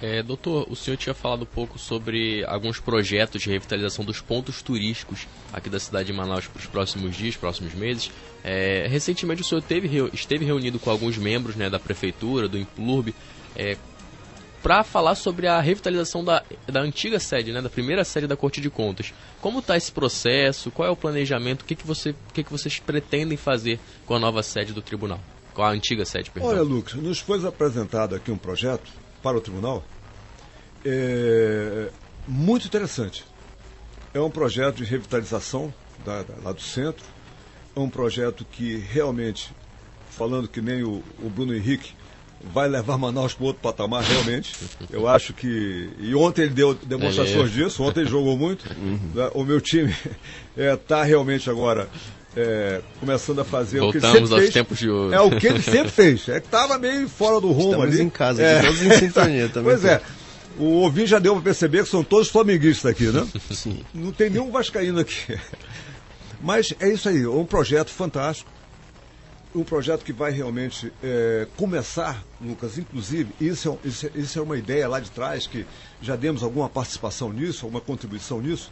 [0.00, 4.62] É, doutor, o senhor tinha falado um pouco sobre alguns projetos de revitalização dos pontos
[4.62, 8.10] turísticos aqui da cidade de Manaus para os próximos dias, próximos meses.
[8.44, 13.12] É, recentemente o senhor teve, esteve reunido com alguns membros né, da prefeitura, do Implurb,
[13.58, 13.76] é,
[14.62, 18.60] para falar sobre a revitalização da, da antiga sede, né, da primeira sede da Corte
[18.60, 19.12] de Contas.
[19.40, 20.70] Como está esse processo?
[20.70, 21.62] Qual é o planejamento?
[21.62, 24.82] O que, que, você, o que, que vocês pretendem fazer com a nova sede do
[24.82, 25.20] tribunal?
[25.54, 26.50] Com a antiga sede, perdão.
[26.50, 28.90] Olha, Lucas, nos foi apresentado aqui um projeto
[29.22, 29.84] para o tribunal
[30.84, 31.90] é,
[32.26, 33.24] muito interessante.
[34.14, 35.72] É um projeto de revitalização
[36.04, 37.04] da, da, lá do centro.
[37.76, 39.52] É um projeto que realmente,
[40.10, 41.94] falando que nem o, o Bruno Henrique,
[42.52, 44.54] vai levar Manaus para outro patamar, realmente.
[44.90, 45.90] Eu acho que.
[45.98, 48.64] E ontem ele deu demonstrações é disso, ontem ele jogou muito.
[48.78, 49.30] Uhum.
[49.34, 50.10] O meu time está
[50.56, 51.88] é, tá realmente agora
[52.36, 54.54] é, começando a fazer Voltamos o que ele sempre aos fez.
[54.54, 55.14] tempos de hoje.
[55.14, 56.28] É o que ele sempre fez.
[56.28, 58.02] É que estava meio fora do rumo Estamos ali.
[58.02, 58.62] em casa, é.
[58.62, 59.72] todos em sintonia também.
[59.72, 60.00] Pois é.
[60.58, 63.26] O ouvinte já deu para perceber que são todos flamenguistas aqui, né?
[63.50, 63.80] Sim.
[63.94, 65.38] Não tem nenhum vascaíno aqui.
[66.40, 68.50] Mas é isso aí, é um projeto fantástico.
[69.54, 74.42] Um projeto que vai realmente é, começar, Lucas, inclusive, isso é, isso, é, isso é
[74.42, 75.66] uma ideia lá de trás, que
[76.02, 78.70] já demos alguma participação nisso, alguma contribuição nisso,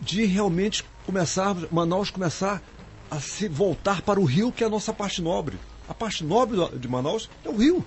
[0.00, 2.62] de realmente começar, Manaus começar
[3.10, 5.58] a se voltar para o rio, que é a nossa parte nobre.
[5.88, 7.84] A parte nobre de Manaus é o rio.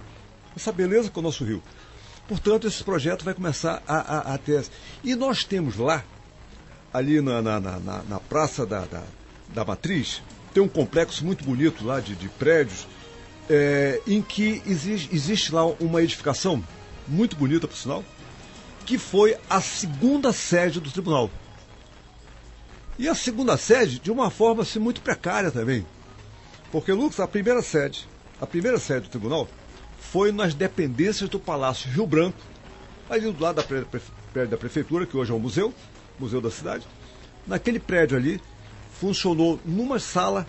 [0.55, 1.61] Essa beleza que é o nosso rio.
[2.27, 4.65] Portanto, esse projeto vai começar a, a, a ter.
[5.03, 6.03] E nós temos lá,
[6.93, 9.03] ali na, na, na, na Praça da, da,
[9.53, 10.21] da, Matriz,
[10.57, 12.87] tem um complexo muito bonito lá de, de prédios,
[13.47, 16.63] é, em que existe, lá uma edificação,
[17.07, 18.03] muito bonita por sinal,
[18.83, 21.29] que foi a segunda sede do tribunal.
[22.97, 25.85] E a segunda sede, de uma forma assim, muito precária também.
[26.71, 28.09] Porque, Lucas, a primeira sede,
[28.41, 29.47] a primeira sede do tribunal
[29.99, 32.39] foi nas dependências do Palácio Rio Branco,
[33.07, 35.71] ali do lado da da prefeitura, que hoje é um museu,
[36.17, 36.83] museu da cidade.
[37.45, 38.41] Naquele prédio ali,
[38.99, 40.47] funcionou numa sala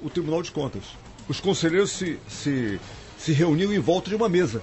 [0.00, 0.84] o Tribunal de Contas.
[1.28, 2.80] Os conselheiros se, se,
[3.18, 4.62] se reuniam em volta de uma mesa.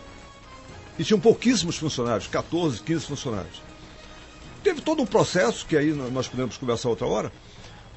[0.97, 3.61] E tinham pouquíssimos funcionários, 14, 15 funcionários.
[4.63, 7.31] Teve todo um processo, que aí nós podemos conversar outra hora,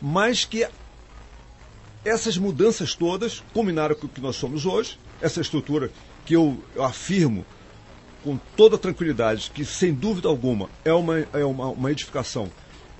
[0.02, 0.68] mas que
[2.04, 5.90] essas mudanças todas culminaram com o que nós somos hoje, essa estrutura
[6.26, 7.46] que eu, eu afirmo
[8.22, 12.50] com toda tranquilidade que, sem dúvida alguma, é uma, é uma, uma edificação,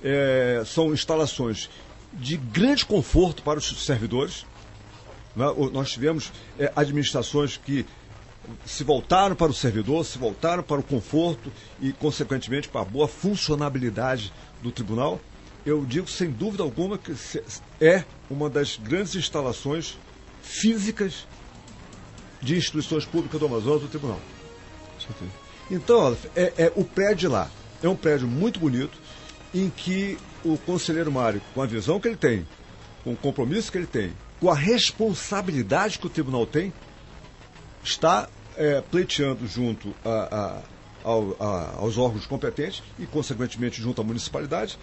[0.03, 1.69] é, são instalações
[2.13, 4.45] de grande conforto para os servidores.
[5.35, 5.45] Né?
[5.71, 7.85] Nós tivemos é, administrações que
[8.65, 13.07] se voltaram para o servidor, se voltaram para o conforto e, consequentemente, para a boa
[13.07, 15.19] funcionabilidade do tribunal.
[15.65, 17.13] Eu digo sem dúvida alguma que
[17.79, 19.97] é uma das grandes instalações
[20.41, 21.27] físicas
[22.41, 24.19] de instituições públicas do Amazonas do tribunal.
[25.69, 27.49] Então, é, é, o prédio lá
[27.83, 28.97] é um prédio muito bonito,
[29.53, 32.47] em que o conselheiro Mário, com a visão que ele tem,
[33.03, 36.73] com o compromisso que ele tem, com a responsabilidade que o tribunal tem,
[37.83, 40.61] está é, pleiteando junto a,
[41.05, 44.77] a, a, aos órgãos competentes e, consequentemente, junto à municipalidade,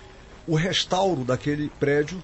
[0.46, 2.22] o restauro daquele prédio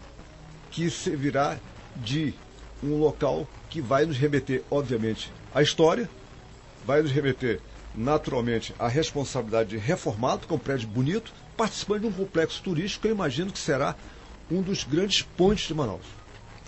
[0.70, 1.58] que servirá
[1.96, 2.34] de
[2.82, 6.08] um local que vai nos remeter, obviamente, à história,
[6.86, 7.60] vai nos remeter,
[7.94, 13.02] naturalmente, à responsabilidade de reformado, que é um prédio bonito, participando de um complexo turístico
[13.02, 13.94] que eu imagino que será
[14.50, 16.06] um dos grandes pontos de Manaus.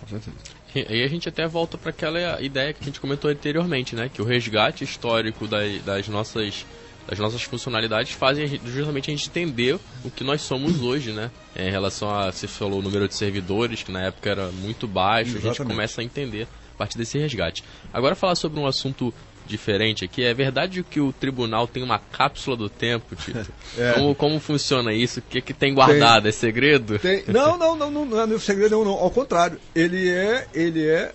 [0.00, 0.36] Com certeza.
[0.74, 4.10] E aí a gente até volta para aquela ideia que a gente comentou anteriormente, né?
[4.12, 6.66] Que o resgate histórico das, das nossas
[7.06, 11.30] das nossas funcionalidades fazem justamente a gente entender o que nós somos hoje, né?
[11.54, 15.32] Em relação a, você falou, o número de servidores, que na época era muito baixo,
[15.32, 15.46] Exatamente.
[15.46, 17.62] a gente começa a entender a partir desse resgate.
[17.92, 19.12] Agora falar sobre um assunto
[19.46, 20.24] diferente aqui.
[20.24, 23.52] É verdade que o tribunal tem uma cápsula do tempo, Tito?
[23.78, 23.92] é.
[23.92, 25.20] como, como funciona isso?
[25.20, 26.22] O que, que tem guardado?
[26.22, 26.98] Tem, é segredo?
[26.98, 28.92] Tem, não, não, não, não, não é segredo não, não.
[28.92, 31.12] Ao contrário, ele é, ele é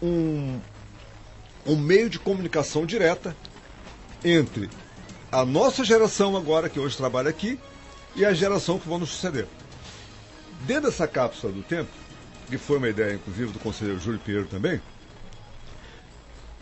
[0.00, 0.58] um,
[1.66, 3.36] um meio de comunicação direta
[4.24, 4.68] entre
[5.30, 7.58] a nossa geração agora, que hoje trabalha aqui,
[8.14, 9.46] e a geração que vão nos suceder.
[10.66, 11.90] Dentro dessa cápsula do tempo,
[12.48, 14.80] que foi uma ideia, inclusive, do conselheiro Júlio Pinheiro também,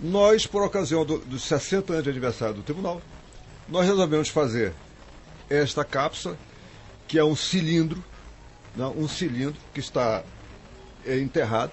[0.02, 3.02] nós, por ocasião do, dos 60 anos de aniversário do tribunal,
[3.68, 4.72] nós resolvemos fazer
[5.48, 6.36] esta cápsula,
[7.06, 8.02] que é um cilindro,
[8.74, 10.22] né, um cilindro que está
[11.04, 11.72] é, enterrado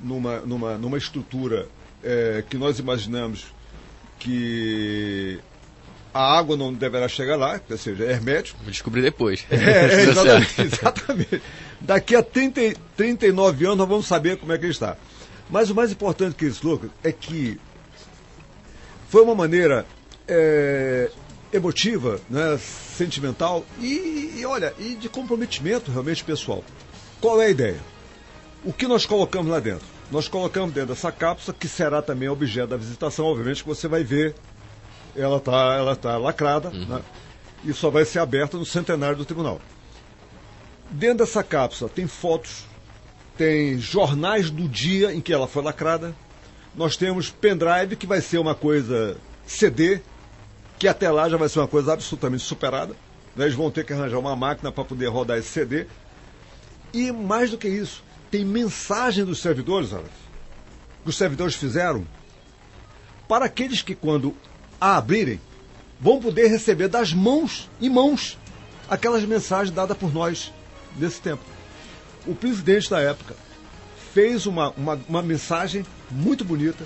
[0.00, 1.68] numa, numa, numa estrutura
[2.02, 3.46] é, que nós imaginamos
[4.18, 5.38] que
[6.12, 8.58] a água não deverá chegar lá, ou seja, é hermético.
[8.62, 9.46] Vou descobrir depois.
[9.50, 11.42] É, é exatamente, exatamente.
[11.80, 14.96] Daqui a 30, 39 anos nós vamos saber como é que ele está.
[15.52, 17.60] Mas o mais importante que isso, Lucas, é que
[19.10, 19.84] foi uma maneira
[20.26, 21.10] é,
[21.52, 26.64] emotiva, né, sentimental e, e, olha, e de comprometimento realmente pessoal.
[27.20, 27.80] Qual é a ideia?
[28.64, 29.86] O que nós colocamos lá dentro?
[30.10, 34.02] Nós colocamos dentro dessa cápsula, que será também objeto da visitação, obviamente que você vai
[34.02, 34.34] ver,
[35.14, 36.86] ela está ela tá lacrada, uhum.
[36.86, 37.02] né,
[37.62, 39.60] e só vai ser aberta no centenário do tribunal.
[40.90, 42.71] Dentro dessa cápsula tem fotos,
[43.36, 46.14] tem jornais do dia em que ela foi lacrada,
[46.74, 49.16] nós temos pendrive, que vai ser uma coisa
[49.46, 50.00] CD,
[50.78, 52.94] que até lá já vai ser uma coisa absolutamente superada.
[53.36, 53.44] Né?
[53.44, 55.86] Eles vão ter que arranjar uma máquina para poder rodar esse CD.
[56.92, 60.10] E mais do que isso, tem mensagem dos servidores, Aleph,
[61.02, 62.06] que os servidores fizeram
[63.28, 64.34] para aqueles que, quando
[64.80, 65.40] a abrirem,
[66.00, 68.38] vão poder receber das mãos e mãos
[68.88, 70.52] aquelas mensagens dadas por nós
[70.98, 71.51] nesse tempo.
[72.26, 73.34] O presidente da época
[74.12, 76.84] fez uma, uma, uma mensagem muito bonita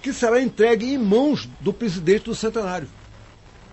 [0.00, 2.88] que será entregue em mãos do presidente do centenário.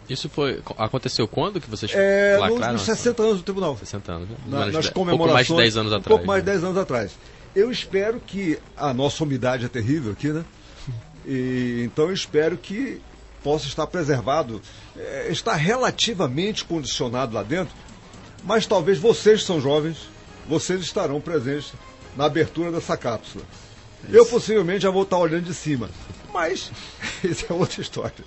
[0.10, 2.74] Isso foi aconteceu quando que vocês é, lacraram?
[2.74, 3.78] Nos 60 anos do tribunal.
[3.78, 4.30] 60 anos.
[4.30, 4.36] Né?
[4.48, 5.12] Na, nas comemorações.
[5.14, 6.06] Um pouco mais de 10 anos atrás.
[6.06, 7.12] Um pouco mais de 10 anos atrás.
[7.56, 10.44] Eu espero que a nossa umidade é terrível aqui, né?
[11.26, 13.02] E, então eu espero que
[13.44, 14.62] possa estar preservado,
[14.98, 17.76] é, está relativamente condicionado lá dentro,
[18.44, 20.10] mas talvez vocês que são jovens,
[20.50, 21.74] vocês estarão presentes
[22.18, 23.46] na abertura dessa cápsula.
[24.04, 24.16] Isso.
[24.16, 25.90] Eu possivelmente já vou estar olhando de cima,
[26.34, 26.72] mas
[27.24, 28.26] isso é outra história.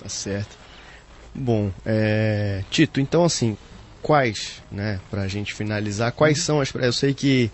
[0.00, 0.56] Tá certo.
[1.34, 2.64] Bom, é...
[2.70, 3.56] Tito, então assim,
[4.00, 6.72] quais, né, para a gente finalizar, quais são as.
[6.74, 7.50] Eu sei que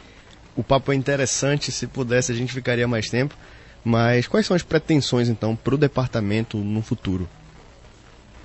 [0.55, 3.37] o papo é interessante, se pudesse a gente ficaria mais tempo,
[3.85, 7.29] mas quais são as pretensões então para o departamento no futuro?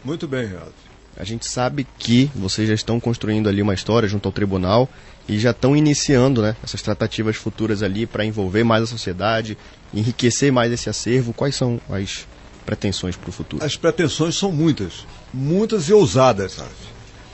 [0.04, 0.89] Muito bem, Renato.
[1.20, 4.88] A gente sabe que vocês já estão construindo ali uma história junto ao tribunal
[5.28, 9.58] e já estão iniciando né, essas tratativas futuras ali para envolver mais a sociedade,
[9.94, 11.34] enriquecer mais esse acervo.
[11.34, 12.26] Quais são as
[12.66, 13.66] pretensões para o futuro?
[13.66, 16.70] As pretensões são muitas, muitas e ousadas, sabe?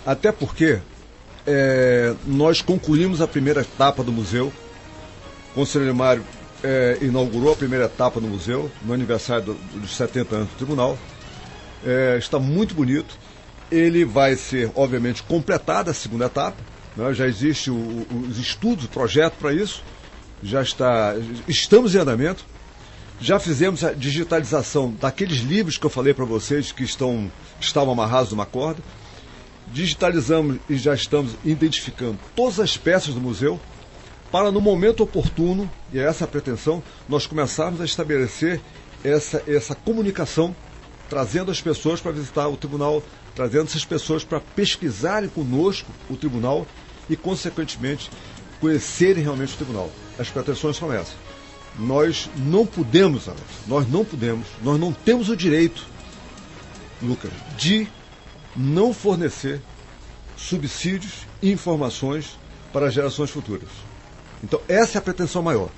[0.03, 0.79] Até porque
[1.45, 4.51] é, nós concluímos a primeira etapa do museu.
[5.51, 6.23] O Conselheiro Mário
[6.63, 10.97] é, inaugurou a primeira etapa do museu, no aniversário do, dos 70 anos do tribunal.
[11.86, 13.15] É, está muito bonito.
[13.76, 17.13] Ele vai ser, obviamente, completado a segunda etapa né?
[17.13, 19.84] Já existe o, o, os estudos, o projeto para isso.
[20.41, 21.15] Já está.
[21.47, 22.45] Estamos em andamento.
[23.19, 28.32] Já fizemos a digitalização daqueles livros que eu falei para vocês que estão, estavam amarrados
[28.32, 28.82] numa corda.
[29.71, 33.59] Digitalizamos e já estamos identificando todas as peças do museu
[34.32, 38.59] para no momento oportuno, e é essa a pretensão, nós começarmos a estabelecer
[39.01, 40.53] essa, essa comunicação,
[41.10, 43.03] trazendo as pessoas para visitar o tribunal,
[43.34, 46.66] trazendo essas pessoas para pesquisarem conosco o tribunal
[47.10, 48.10] e, consequentemente,
[48.60, 49.91] conhecerem realmente o tribunal.
[50.18, 51.16] As pretensões são essas.
[51.78, 55.86] Nós não podemos, Alex, nós não podemos, nós não temos o direito,
[57.01, 57.88] Lucas, de
[58.56, 59.62] não fornecer
[60.38, 62.39] subsídios e informações
[62.72, 63.70] para gerações futuras.
[64.43, 65.70] Então, essa é a pretensão maior.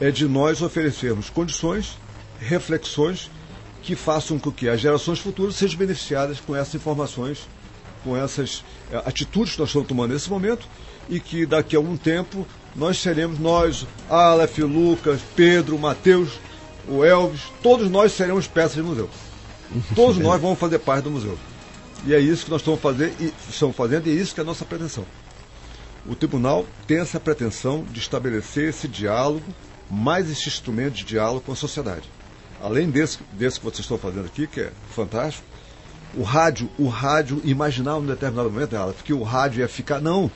[0.00, 1.98] É de nós oferecermos condições,
[2.38, 3.30] reflexões
[3.82, 7.46] que façam com que as gerações futuras sejam beneficiadas com essas informações
[8.02, 10.66] com essas é, atitudes que nós estamos tomando nesse momento
[11.08, 16.30] e que daqui a algum tempo nós seremos, nós, Aleph, Lucas, Pedro, Mateus,
[16.88, 19.08] o Elvis, todos nós seremos peças de museu.
[19.94, 21.38] Todos nós vamos fazer parte do museu.
[22.06, 24.42] E é isso que nós estamos fazendo e, estamos fazendo e é isso que é
[24.42, 25.04] a nossa pretensão.
[26.06, 29.44] O tribunal tem essa pretensão de estabelecer esse diálogo,
[29.90, 32.08] mais esse instrumento de diálogo com a sociedade.
[32.62, 35.46] Além desse, desse que vocês estão fazendo aqui, que é fantástico,
[36.14, 40.00] o rádio, o rádio imaginava em determinado momento, ela, que o rádio ia ficar.
[40.00, 40.30] Não.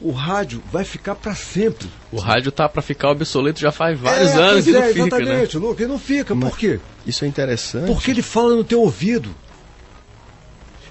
[0.00, 1.88] O rádio vai ficar para sempre.
[2.12, 5.00] O rádio tá para ficar obsoleto já faz vários é, anos e não é, fica,
[5.00, 5.66] exatamente, né?
[5.66, 6.34] Luca, e não fica.
[6.34, 6.80] Mas Por quê?
[7.06, 7.86] Isso é interessante.
[7.86, 9.34] Porque ele fala no teu ouvido.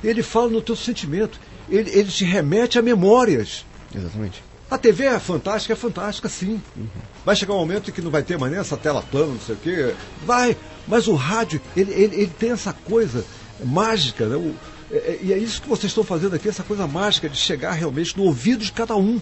[0.04, 1.40] Ele fala no teu sentimento.
[1.70, 3.66] Ele, ele te remete a memórias.
[3.94, 4.44] Exatamente.
[4.74, 6.60] A TV é fantástica, é fantástica sim.
[6.76, 6.88] Uhum.
[7.24, 9.40] Vai chegar um momento em que não vai ter mais nem essa tela plana, não
[9.40, 9.94] sei o quê.
[10.26, 10.58] Vai,
[10.88, 13.24] mas o rádio, ele, ele, ele tem essa coisa
[13.64, 14.36] mágica, né?
[14.36, 14.56] O,
[14.92, 17.74] é, é, e é isso que vocês estão fazendo aqui, essa coisa mágica de chegar
[17.74, 19.22] realmente no ouvido de cada um,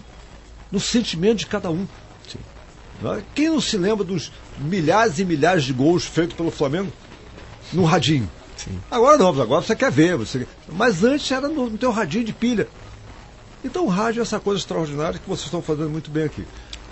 [0.70, 1.86] no sentimento de cada um.
[3.02, 3.22] Né?
[3.34, 6.90] Quem não se lembra dos milhares e milhares de gols feitos pelo Flamengo
[7.74, 8.30] no radinho?
[8.56, 8.80] Sim.
[8.90, 10.16] Agora não, agora você quer ver.
[10.16, 10.46] Você...
[10.66, 12.66] Mas antes era no, no teu radinho de pilha.
[13.64, 16.44] Então o rádio é essa coisa extraordinária que vocês estão fazendo muito bem aqui.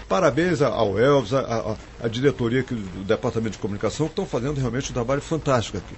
[0.09, 4.95] Parabéns ao Elvis, a diretoria aqui do Departamento de Comunicação, que estão fazendo realmente um
[4.95, 5.95] trabalho fantástico aqui.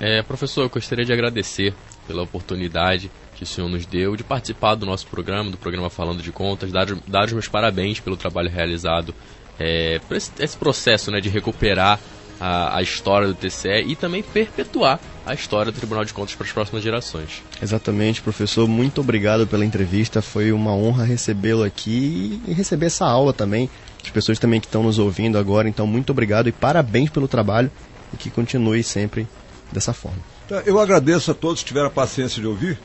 [0.00, 1.72] É, professor, eu gostaria de agradecer
[2.08, 6.20] pela oportunidade que o senhor nos deu de participar do nosso programa, do programa Falando
[6.20, 9.14] de Contas, dar, dar os meus parabéns pelo trabalho realizado
[9.60, 10.00] é,
[10.40, 12.00] esse processo né, de recuperar
[12.42, 16.44] a, a, história do TCE e também perpetuar a história do Tribunal de Contas para
[16.44, 17.40] as próximas gerações.
[17.62, 18.66] Exatamente, professor.
[18.66, 20.20] Muito obrigado pela entrevista.
[20.20, 23.70] Foi uma honra recebê-lo aqui e receber essa aula também.
[24.02, 25.68] As pessoas também que estão nos ouvindo agora.
[25.68, 27.70] Então, muito obrigado e parabéns pelo trabalho
[28.12, 29.28] e que continue sempre
[29.70, 30.18] dessa forma.
[30.48, 32.76] Tá, eu agradeço a todos que tiveram a paciência de ouvir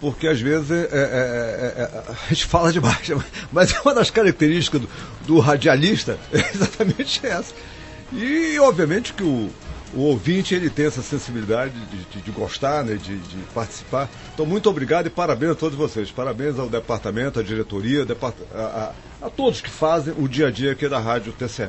[0.00, 3.08] porque às vezes é, é, é, é, a gente fala demais,
[3.52, 4.88] mas uma das características do,
[5.26, 7.54] do radialista é exatamente essa.
[8.12, 9.50] E obviamente que o,
[9.94, 14.08] o ouvinte ele tem essa sensibilidade de, de, de gostar, né, de, de, participar.
[14.34, 16.10] Então, muito obrigado e parabéns a todos vocês.
[16.10, 18.06] Parabéns ao departamento, à diretoria,
[18.54, 18.92] a, a,
[19.26, 21.68] a todos que fazem o dia a dia aqui da Rádio TCE.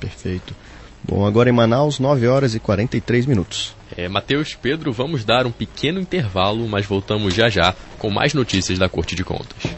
[0.00, 0.54] Perfeito.
[1.02, 3.76] Bom, agora em Manaus, 9 horas e 43 minutos.
[3.94, 8.78] É, Matheus, Pedro, vamos dar um pequeno intervalo, mas voltamos já já com mais notícias
[8.78, 9.70] da Corte de Contas.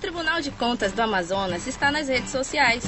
[0.00, 2.84] Tribunal de Contas do Amazonas está nas redes sociais.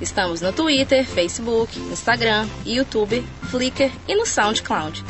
[0.00, 5.04] Estamos no Twitter, Facebook, Instagram, YouTube, Flickr e no SoundCloud.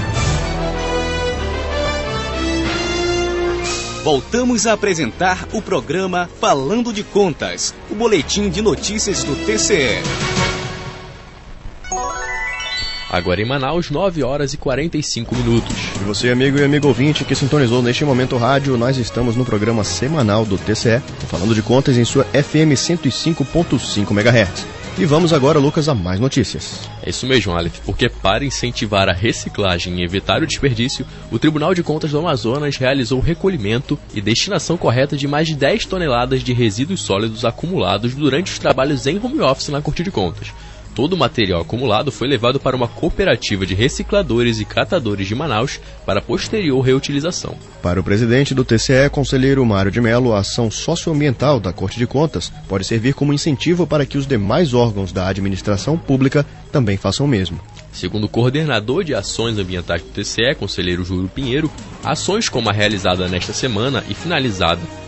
[4.04, 10.04] Voltamos a apresentar o programa Falando de Contas, o boletim de notícias do TCE.
[13.10, 15.78] Agora em Manaus, 9 horas e 45 minutos.
[16.01, 19.45] E você, amigo e amigo ouvinte que sintonizou neste momento o rádio, nós estamos no
[19.45, 24.82] programa semanal do TCE, falando de contas em sua FM 105.5 MHz.
[24.96, 26.88] E vamos agora, Lucas, a mais notícias.
[27.02, 31.74] É isso mesmo, Aleph, porque para incentivar a reciclagem e evitar o desperdício, o Tribunal
[31.74, 36.44] de Contas do Amazonas realizou o recolhimento e destinação correta de mais de 10 toneladas
[36.44, 40.54] de resíduos sólidos acumulados durante os trabalhos em home office na Corte de Contas.
[40.96, 45.80] Todo o material acumulado foi levado para uma cooperativa de recicladores e catadores de Manaus
[46.06, 47.56] para posterior reutilização.
[47.82, 52.06] Para o presidente do TCE, conselheiro Mário de Mello, a ação socioambiental da Corte de
[52.06, 57.26] Contas pode servir como incentivo para que os demais órgãos da administração pública também façam
[57.26, 57.60] o mesmo.
[57.91, 61.72] Segundo o coordenador de ações ambientais do TCE, conselheiro Júlio Pinheiro,
[62.04, 65.03] ações como a realizada nesta semana e finalizada na,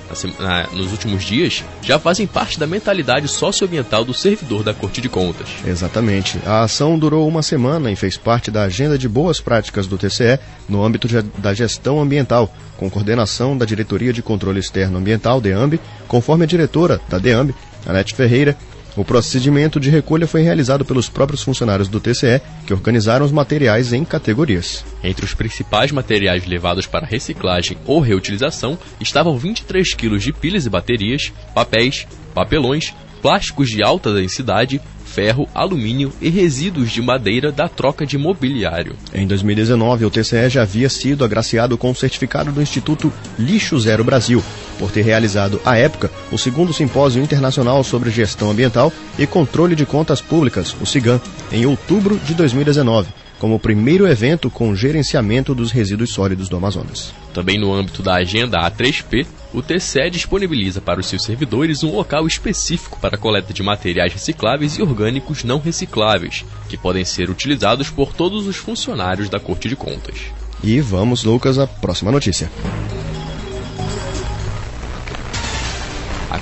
[0.74, 5.48] nos últimos dias já fazem parte da mentalidade socioambiental do servidor da Corte de Contas.
[5.66, 6.40] Exatamente.
[6.46, 10.40] A ação durou uma semana e fez parte da agenda de boas práticas do TCE
[10.70, 16.44] no âmbito da gestão ambiental, com coordenação da Diretoria de Controle Externo Ambiental, DEAMB, conforme
[16.44, 17.54] a diretora da DEAMB,
[17.86, 18.58] Anete Ferreira,
[18.96, 23.92] o procedimento de recolha foi realizado pelos próprios funcionários do TCE, que organizaram os materiais
[23.92, 24.86] em categorias.
[25.04, 30.70] Entre os principais materiais levados para reciclagem ou reutilização estavam 23 quilos de pilhas e
[30.70, 32.94] baterias, papéis, papelões,
[33.26, 38.96] plásticos de alta densidade, ferro, alumínio e resíduos de madeira da troca de mobiliário.
[39.12, 44.04] Em 2019, o TCE já havia sido agraciado com o certificado do Instituto Lixo Zero
[44.04, 44.44] Brasil,
[44.78, 49.88] por ter realizado, à época, o segundo Simpósio Internacional sobre Gestão Ambiental e Controle de
[49.88, 51.20] Contas Públicas, o CIGAM,
[51.52, 53.08] em outubro de 2019
[53.40, 57.14] como o primeiro evento com gerenciamento dos resíduos sólidos do Amazonas.
[57.36, 62.26] Também no âmbito da agenda A3P, o TCE disponibiliza para os seus servidores um local
[62.26, 68.14] específico para coleta de materiais recicláveis e orgânicos não recicláveis, que podem ser utilizados por
[68.14, 70.16] todos os funcionários da Corte de Contas.
[70.64, 72.50] E vamos, Lucas, à próxima notícia.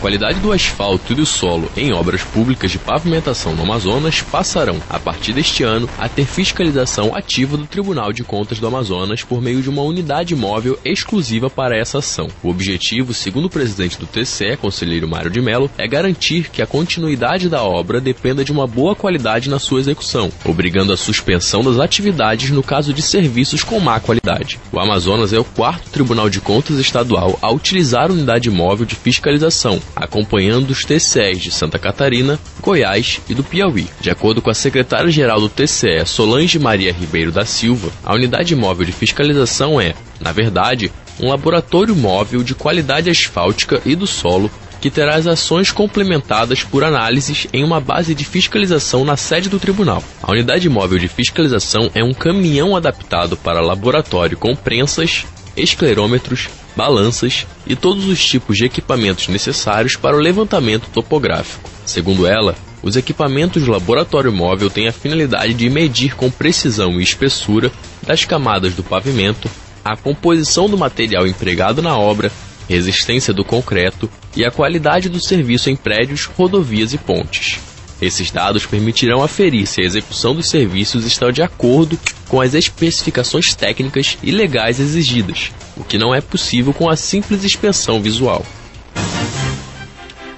[0.04, 5.00] Qualidade do asfalto e do solo em obras públicas de pavimentação no Amazonas passarão, a
[5.00, 9.62] partir deste ano, a ter fiscalização ativa do Tribunal de Contas do Amazonas por meio
[9.62, 12.28] de uma unidade móvel exclusiva para essa ação.
[12.44, 16.68] O objetivo, segundo o presidente do TCE, conselheiro Mário de Mello, é garantir que a
[16.68, 21.80] continuidade da obra dependa de uma boa qualidade na sua execução, obrigando a suspensão das
[21.80, 24.60] atividades no caso de serviços com má qualidade.
[24.70, 29.82] O Amazonas é o quarto Tribunal de Contas estadual a utilizar unidade móvel de fiscalização,
[29.96, 33.88] acompanhando os TCEs de Santa Catarina, Goiás e do Piauí.
[34.00, 38.86] De acordo com a secretária-geral do TCE, Solange Maria Ribeiro da Silva, a unidade móvel
[38.86, 44.50] de fiscalização é, na verdade, um laboratório móvel de qualidade asfáltica e do solo
[44.84, 49.58] que terá as ações complementadas por análises em uma base de fiscalização na sede do
[49.58, 50.04] tribunal.
[50.22, 55.26] A unidade móvel de fiscalização é um caminhão adaptado para laboratório com prensas,
[55.56, 61.70] esclerômetros, balanças e todos os tipos de equipamentos necessários para o levantamento topográfico.
[61.86, 67.04] Segundo ela, os equipamentos do laboratório móvel têm a finalidade de medir com precisão e
[67.04, 69.50] espessura das camadas do pavimento,
[69.84, 72.32] a composição do material empregado na obra
[72.68, 77.60] resistência do concreto e a qualidade do serviço em prédios, rodovias e pontes.
[78.02, 83.54] Esses dados permitirão aferir se a execução dos serviços está de acordo com as especificações
[83.56, 88.46] técnicas e legais exigidas, o que não é possível com a simples inspeção visual.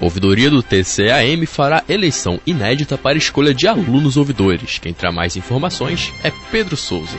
[0.00, 4.78] Ouvidoria do TCAM fará eleição inédita para escolha de alunos ouvidores.
[4.78, 7.18] Quem traz mais informações é Pedro Souza.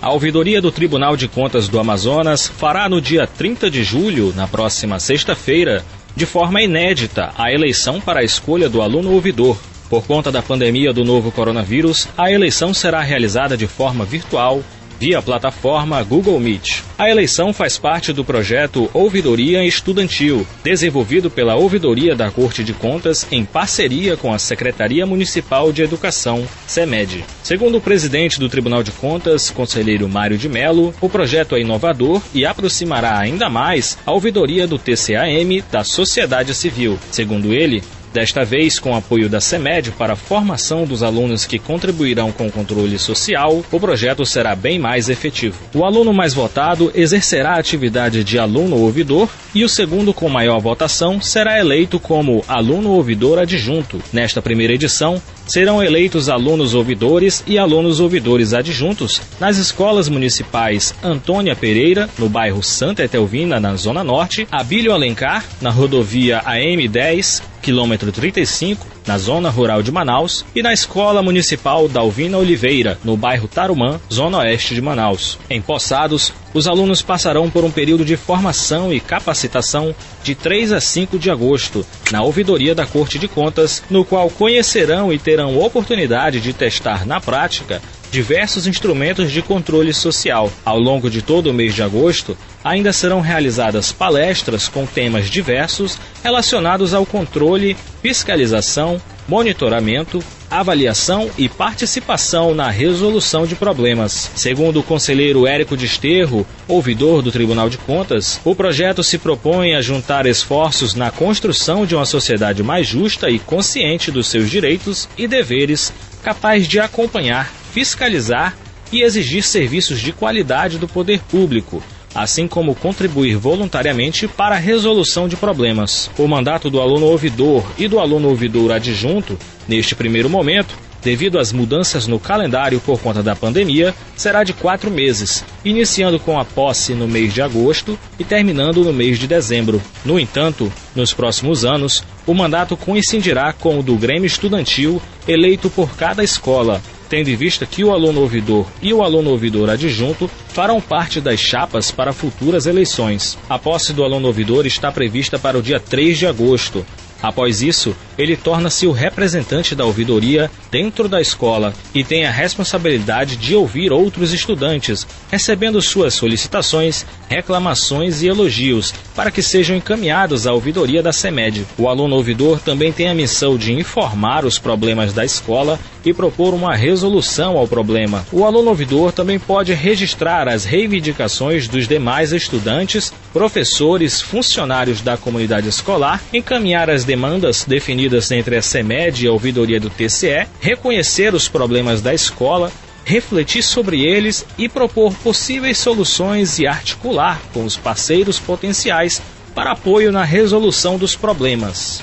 [0.00, 4.48] A ouvidoria do Tribunal de Contas do Amazonas fará no dia 30 de julho, na
[4.48, 5.84] próxima sexta-feira,
[6.14, 9.58] de forma inédita, a eleição para a escolha do aluno ouvidor.
[9.88, 14.62] Por conta da pandemia do novo coronavírus, a eleição será realizada de forma virtual
[15.02, 16.80] via plataforma Google Meet.
[16.96, 23.26] A eleição faz parte do projeto Ouvidoria Estudantil, desenvolvido pela Ouvidoria da Corte de Contas
[23.32, 27.24] em parceria com a Secretaria Municipal de Educação, SEMED.
[27.42, 32.22] Segundo o presidente do Tribunal de Contas, conselheiro Mário de Mello, o projeto é inovador
[32.32, 36.96] e aproximará ainda mais a ouvidoria do TCAM da sociedade civil.
[37.10, 37.82] Segundo ele,
[38.12, 42.52] Desta vez, com apoio da CEMED para a formação dos alunos que contribuirão com o
[42.52, 45.58] controle social, o projeto será bem mais efetivo.
[45.74, 50.60] O aluno mais votado exercerá a atividade de aluno ouvidor e o segundo com maior
[50.60, 54.02] votação será eleito como aluno ouvidor adjunto.
[54.12, 61.54] Nesta primeira edição, serão eleitos alunos ouvidores e alunos ouvidores adjuntos nas escolas municipais Antônia
[61.54, 68.86] Pereira, no bairro Santa Etelvina, na Zona Norte, Abílio Alencar, na rodovia AM10, quilômetro 35,
[69.06, 74.38] na zona rural de Manaus, e na Escola Municipal Dalvina Oliveira, no bairro Tarumã, zona
[74.38, 75.38] oeste de Manaus.
[75.50, 80.80] Em Poçados, os alunos passarão por um período de formação e capacitação de 3 a
[80.80, 86.40] 5 de agosto, na ouvidoria da Corte de Contas, no qual conhecerão e terão oportunidade
[86.40, 87.80] de testar na prática
[88.12, 90.52] diversos instrumentos de controle social.
[90.66, 95.98] Ao longo de todo o mês de agosto, ainda serão realizadas palestras com temas diversos
[96.22, 104.30] relacionados ao controle, fiscalização, monitoramento, avaliação e participação na resolução de problemas.
[104.34, 109.80] Segundo o conselheiro Érico Desterro, ouvidor do Tribunal de Contas, o projeto se propõe a
[109.80, 115.26] juntar esforços na construção de uma sociedade mais justa e consciente dos seus direitos e
[115.26, 115.90] deveres,
[116.22, 118.56] capaz de acompanhar, fiscalizar
[118.92, 121.82] e exigir serviços de qualidade do poder público,
[122.14, 126.10] assim como contribuir voluntariamente para a resolução de problemas.
[126.18, 131.52] O mandato do aluno ouvidor e do aluno ouvidor adjunto, neste primeiro momento, devido às
[131.52, 136.94] mudanças no calendário por conta da pandemia, será de quatro meses, iniciando com a posse
[136.94, 139.82] no mês de agosto e terminando no mês de dezembro.
[140.04, 145.96] No entanto, nos próximos anos, o mandato coincidirá com o do Grêmio Estudantil eleito por
[145.96, 146.80] cada escola,
[147.12, 151.38] tendo em vista que o aluno ouvidor e o aluno ouvidor adjunto farão parte das
[151.38, 153.36] chapas para futuras eleições.
[153.50, 156.86] A posse do aluno ouvidor está prevista para o dia 3 de agosto,
[157.22, 163.36] Após isso, ele torna-se o representante da ouvidoria dentro da escola e tem a responsabilidade
[163.36, 170.52] de ouvir outros estudantes, recebendo suas solicitações, reclamações e elogios para que sejam encaminhados à
[170.52, 171.64] ouvidoria da SEMED.
[171.78, 176.54] O aluno ouvidor também tem a missão de informar os problemas da escola e propor
[176.54, 178.26] uma resolução ao problema.
[178.32, 185.68] O aluno ouvidor também pode registrar as reivindicações dos demais estudantes, professores, funcionários da comunidade
[185.68, 191.48] escolar, encaminhar as demandas definidas entre a CEMED e a ouvidoria do TCE, reconhecer os
[191.48, 192.72] problemas da escola,
[193.04, 199.20] refletir sobre eles e propor possíveis soluções e articular com os parceiros potenciais
[199.54, 202.02] para apoio na resolução dos problemas.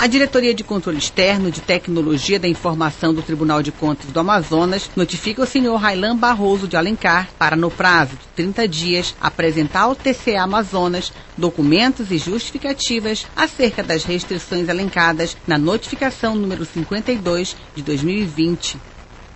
[0.00, 4.90] a Diretoria de Controle Externo de Tecnologia da Informação do Tribunal de Contas do Amazonas
[4.96, 9.94] notifica o senhor Railan Barroso de Alencar para, no prazo de 30 dias, apresentar ao
[9.94, 18.78] TCE Amazonas documentos e justificativas acerca das restrições elencadas na notificação número 52 de 2020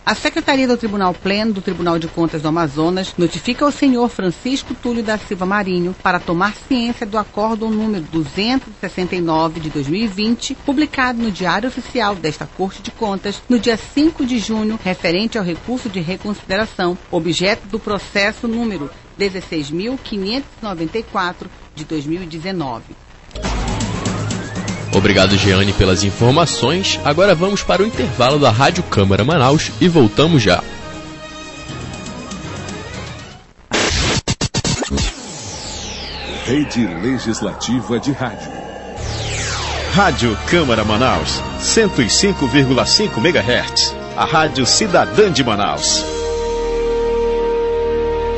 [0.06, 4.74] a Secretaria do Tribunal Pleno do Tribunal de Contas do Amazonas notifica ao senhor Francisco
[4.74, 11.30] Túlio da Silva Marinho para tomar ciência do acordo número 269 de 2020, publicado no
[11.30, 16.00] Diário Oficial desta Corte de Contas no dia 5 de junho, referente ao recurso de
[16.00, 22.94] reconsideração, objeto do processo número 16.594 de 2019.
[24.94, 27.00] Obrigado, Jeane, pelas informações.
[27.04, 30.62] Agora vamos para o intervalo da Rádio Câmara Manaus e voltamos já.
[36.46, 38.52] Rede Legislativa de Rádio.
[39.92, 43.96] Rádio Câmara Manaus, 105,5 MHz.
[44.16, 46.13] A Rádio Cidadã de Manaus.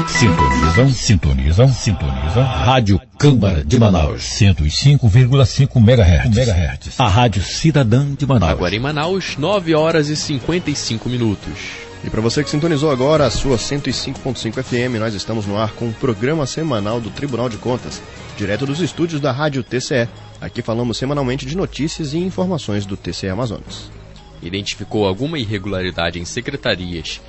[0.05, 2.42] Sintonizam, sintonizam, sintonizam.
[2.42, 4.22] Rádio Câmara de Manaus.
[4.22, 6.36] 105,5 MHz.
[6.36, 7.01] MHz.
[7.01, 8.53] A Rádio Cidadã de Manaus.
[8.53, 11.86] Agora em Manaus, 9 horas e 55 minutos.
[12.05, 15.88] E para você que sintonizou agora a sua 105.5 FM, nós estamos no ar com
[15.88, 18.01] o programa semanal do Tribunal de Contas,
[18.36, 20.09] direto dos estúdios da Rádio TCE.
[20.40, 23.90] Aqui falamos semanalmente de notícias e informações do TCE Amazonas.
[24.42, 27.20] Identificou alguma irregularidade em secretarias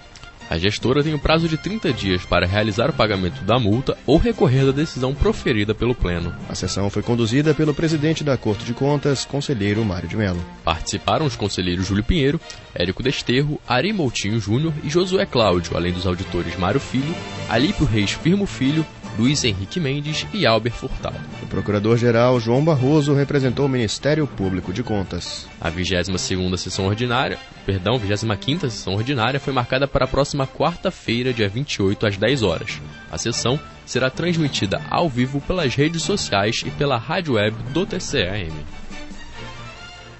[0.48, 3.96] A gestora tem o um prazo de 30 dias para realizar o pagamento da multa
[4.06, 6.32] ou recorrer da decisão proferida pelo Pleno.
[6.48, 10.40] A sessão foi conduzida pelo presidente da Corte de Contas, conselheiro Mário de Mello.
[10.64, 12.40] Participaram os conselheiros Júlio Pinheiro,
[12.72, 17.14] Érico Desterro, Ari Moutinho Júnior e Josué Cláudio, além dos auditores Mário Filho,
[17.48, 18.86] Alípio Reis Firmo Filho,
[19.18, 21.18] Luiz Henrique Mendes e Albert Furtado.
[21.42, 25.48] O procurador-geral João Barroso representou o Ministério Público de Contas.
[25.60, 31.48] A 22ª sessão ordinária, perdão, 25ª sessão ordinária foi marcada para a próxima quarta-feira, dia
[31.48, 32.80] 28 às 10 horas.
[33.10, 38.52] A sessão será transmitida ao vivo pelas redes sociais e pela rádio web do TCAM.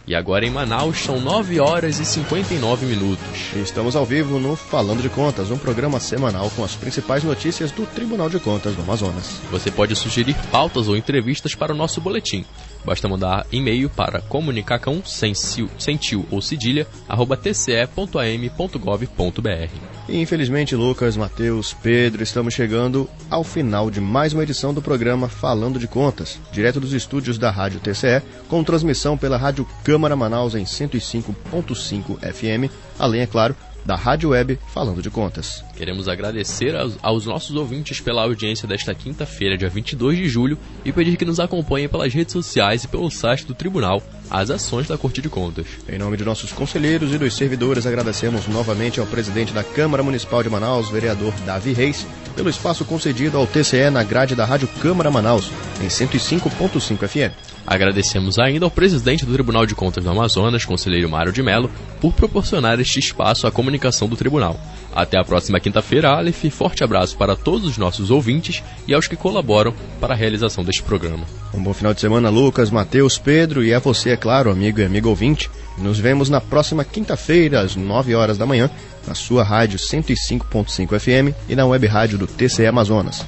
[0.07, 3.53] E agora em Manaus são 9 horas e 59 minutos.
[3.57, 7.85] Estamos ao vivo no Falando de Contas, um programa semanal com as principais notícias do
[7.87, 9.41] Tribunal de Contas do Amazonas.
[9.51, 12.45] Você pode sugerir pautas ou entrevistas para o nosso boletim.
[12.85, 19.96] Basta mandar e-mail para comunicacão sem, sem tio ou cedilha, arroba tce.am.gov.br.
[20.09, 25.29] E infelizmente, Lucas, Matheus, Pedro, estamos chegando ao final de mais uma edição do programa
[25.29, 30.55] Falando de Contas, direto dos estúdios da Rádio TCE, com transmissão pela Rádio Câmara Manaus
[30.55, 33.57] em 105.5 FM, além, é claro,
[33.87, 35.65] da Rádio Web Falando de Contas.
[35.77, 40.93] Queremos agradecer aos, aos nossos ouvintes pela audiência desta quinta-feira, dia 22 de julho, e
[40.93, 44.99] pedir que nos acompanhem pelas redes sociais e pelo site do Tribunal as ações da
[44.99, 45.67] Corte de Contas.
[45.89, 50.43] Em nome de nossos conselheiros e dos servidores, agradecemos novamente ao presidente da Câmara Municipal
[50.43, 55.11] de Manaus, vereador Davi Reis, pelo espaço concedido ao TCE na grade da Rádio Câmara
[55.11, 57.56] Manaus, em 105.5 FM.
[57.67, 62.13] Agradecemos ainda ao presidente do Tribunal de Contas do Amazonas, conselheiro Mário de Mello, por
[62.13, 64.59] proporcionar este espaço à comunicação do tribunal.
[64.95, 66.45] Até a próxima quinta-feira, Aleph.
[66.51, 70.83] Forte abraço para todos os nossos ouvintes e aos que colaboram para a realização deste
[70.83, 71.25] programa.
[71.53, 74.85] Um bom final de semana, Lucas, Matheus, Pedro e a você, é claro, amigo e
[74.85, 75.51] amigo ouvinte.
[75.77, 78.71] Nos vemos na próxima quinta-feira, às 9 horas da manhã,
[79.07, 83.27] na sua rádio 105.5 FM e na web rádio do TCE Amazonas.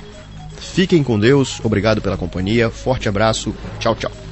[0.59, 4.28] Fiquem com Deus, obrigado pela companhia, forte abraço, tchau, tchau.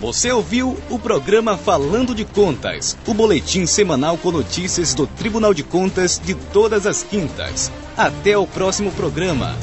[0.00, 5.64] Você ouviu o programa Falando de Contas, o boletim semanal com notícias do Tribunal de
[5.64, 7.68] Contas de todas as quintas.
[7.96, 9.56] Até o próximo programa.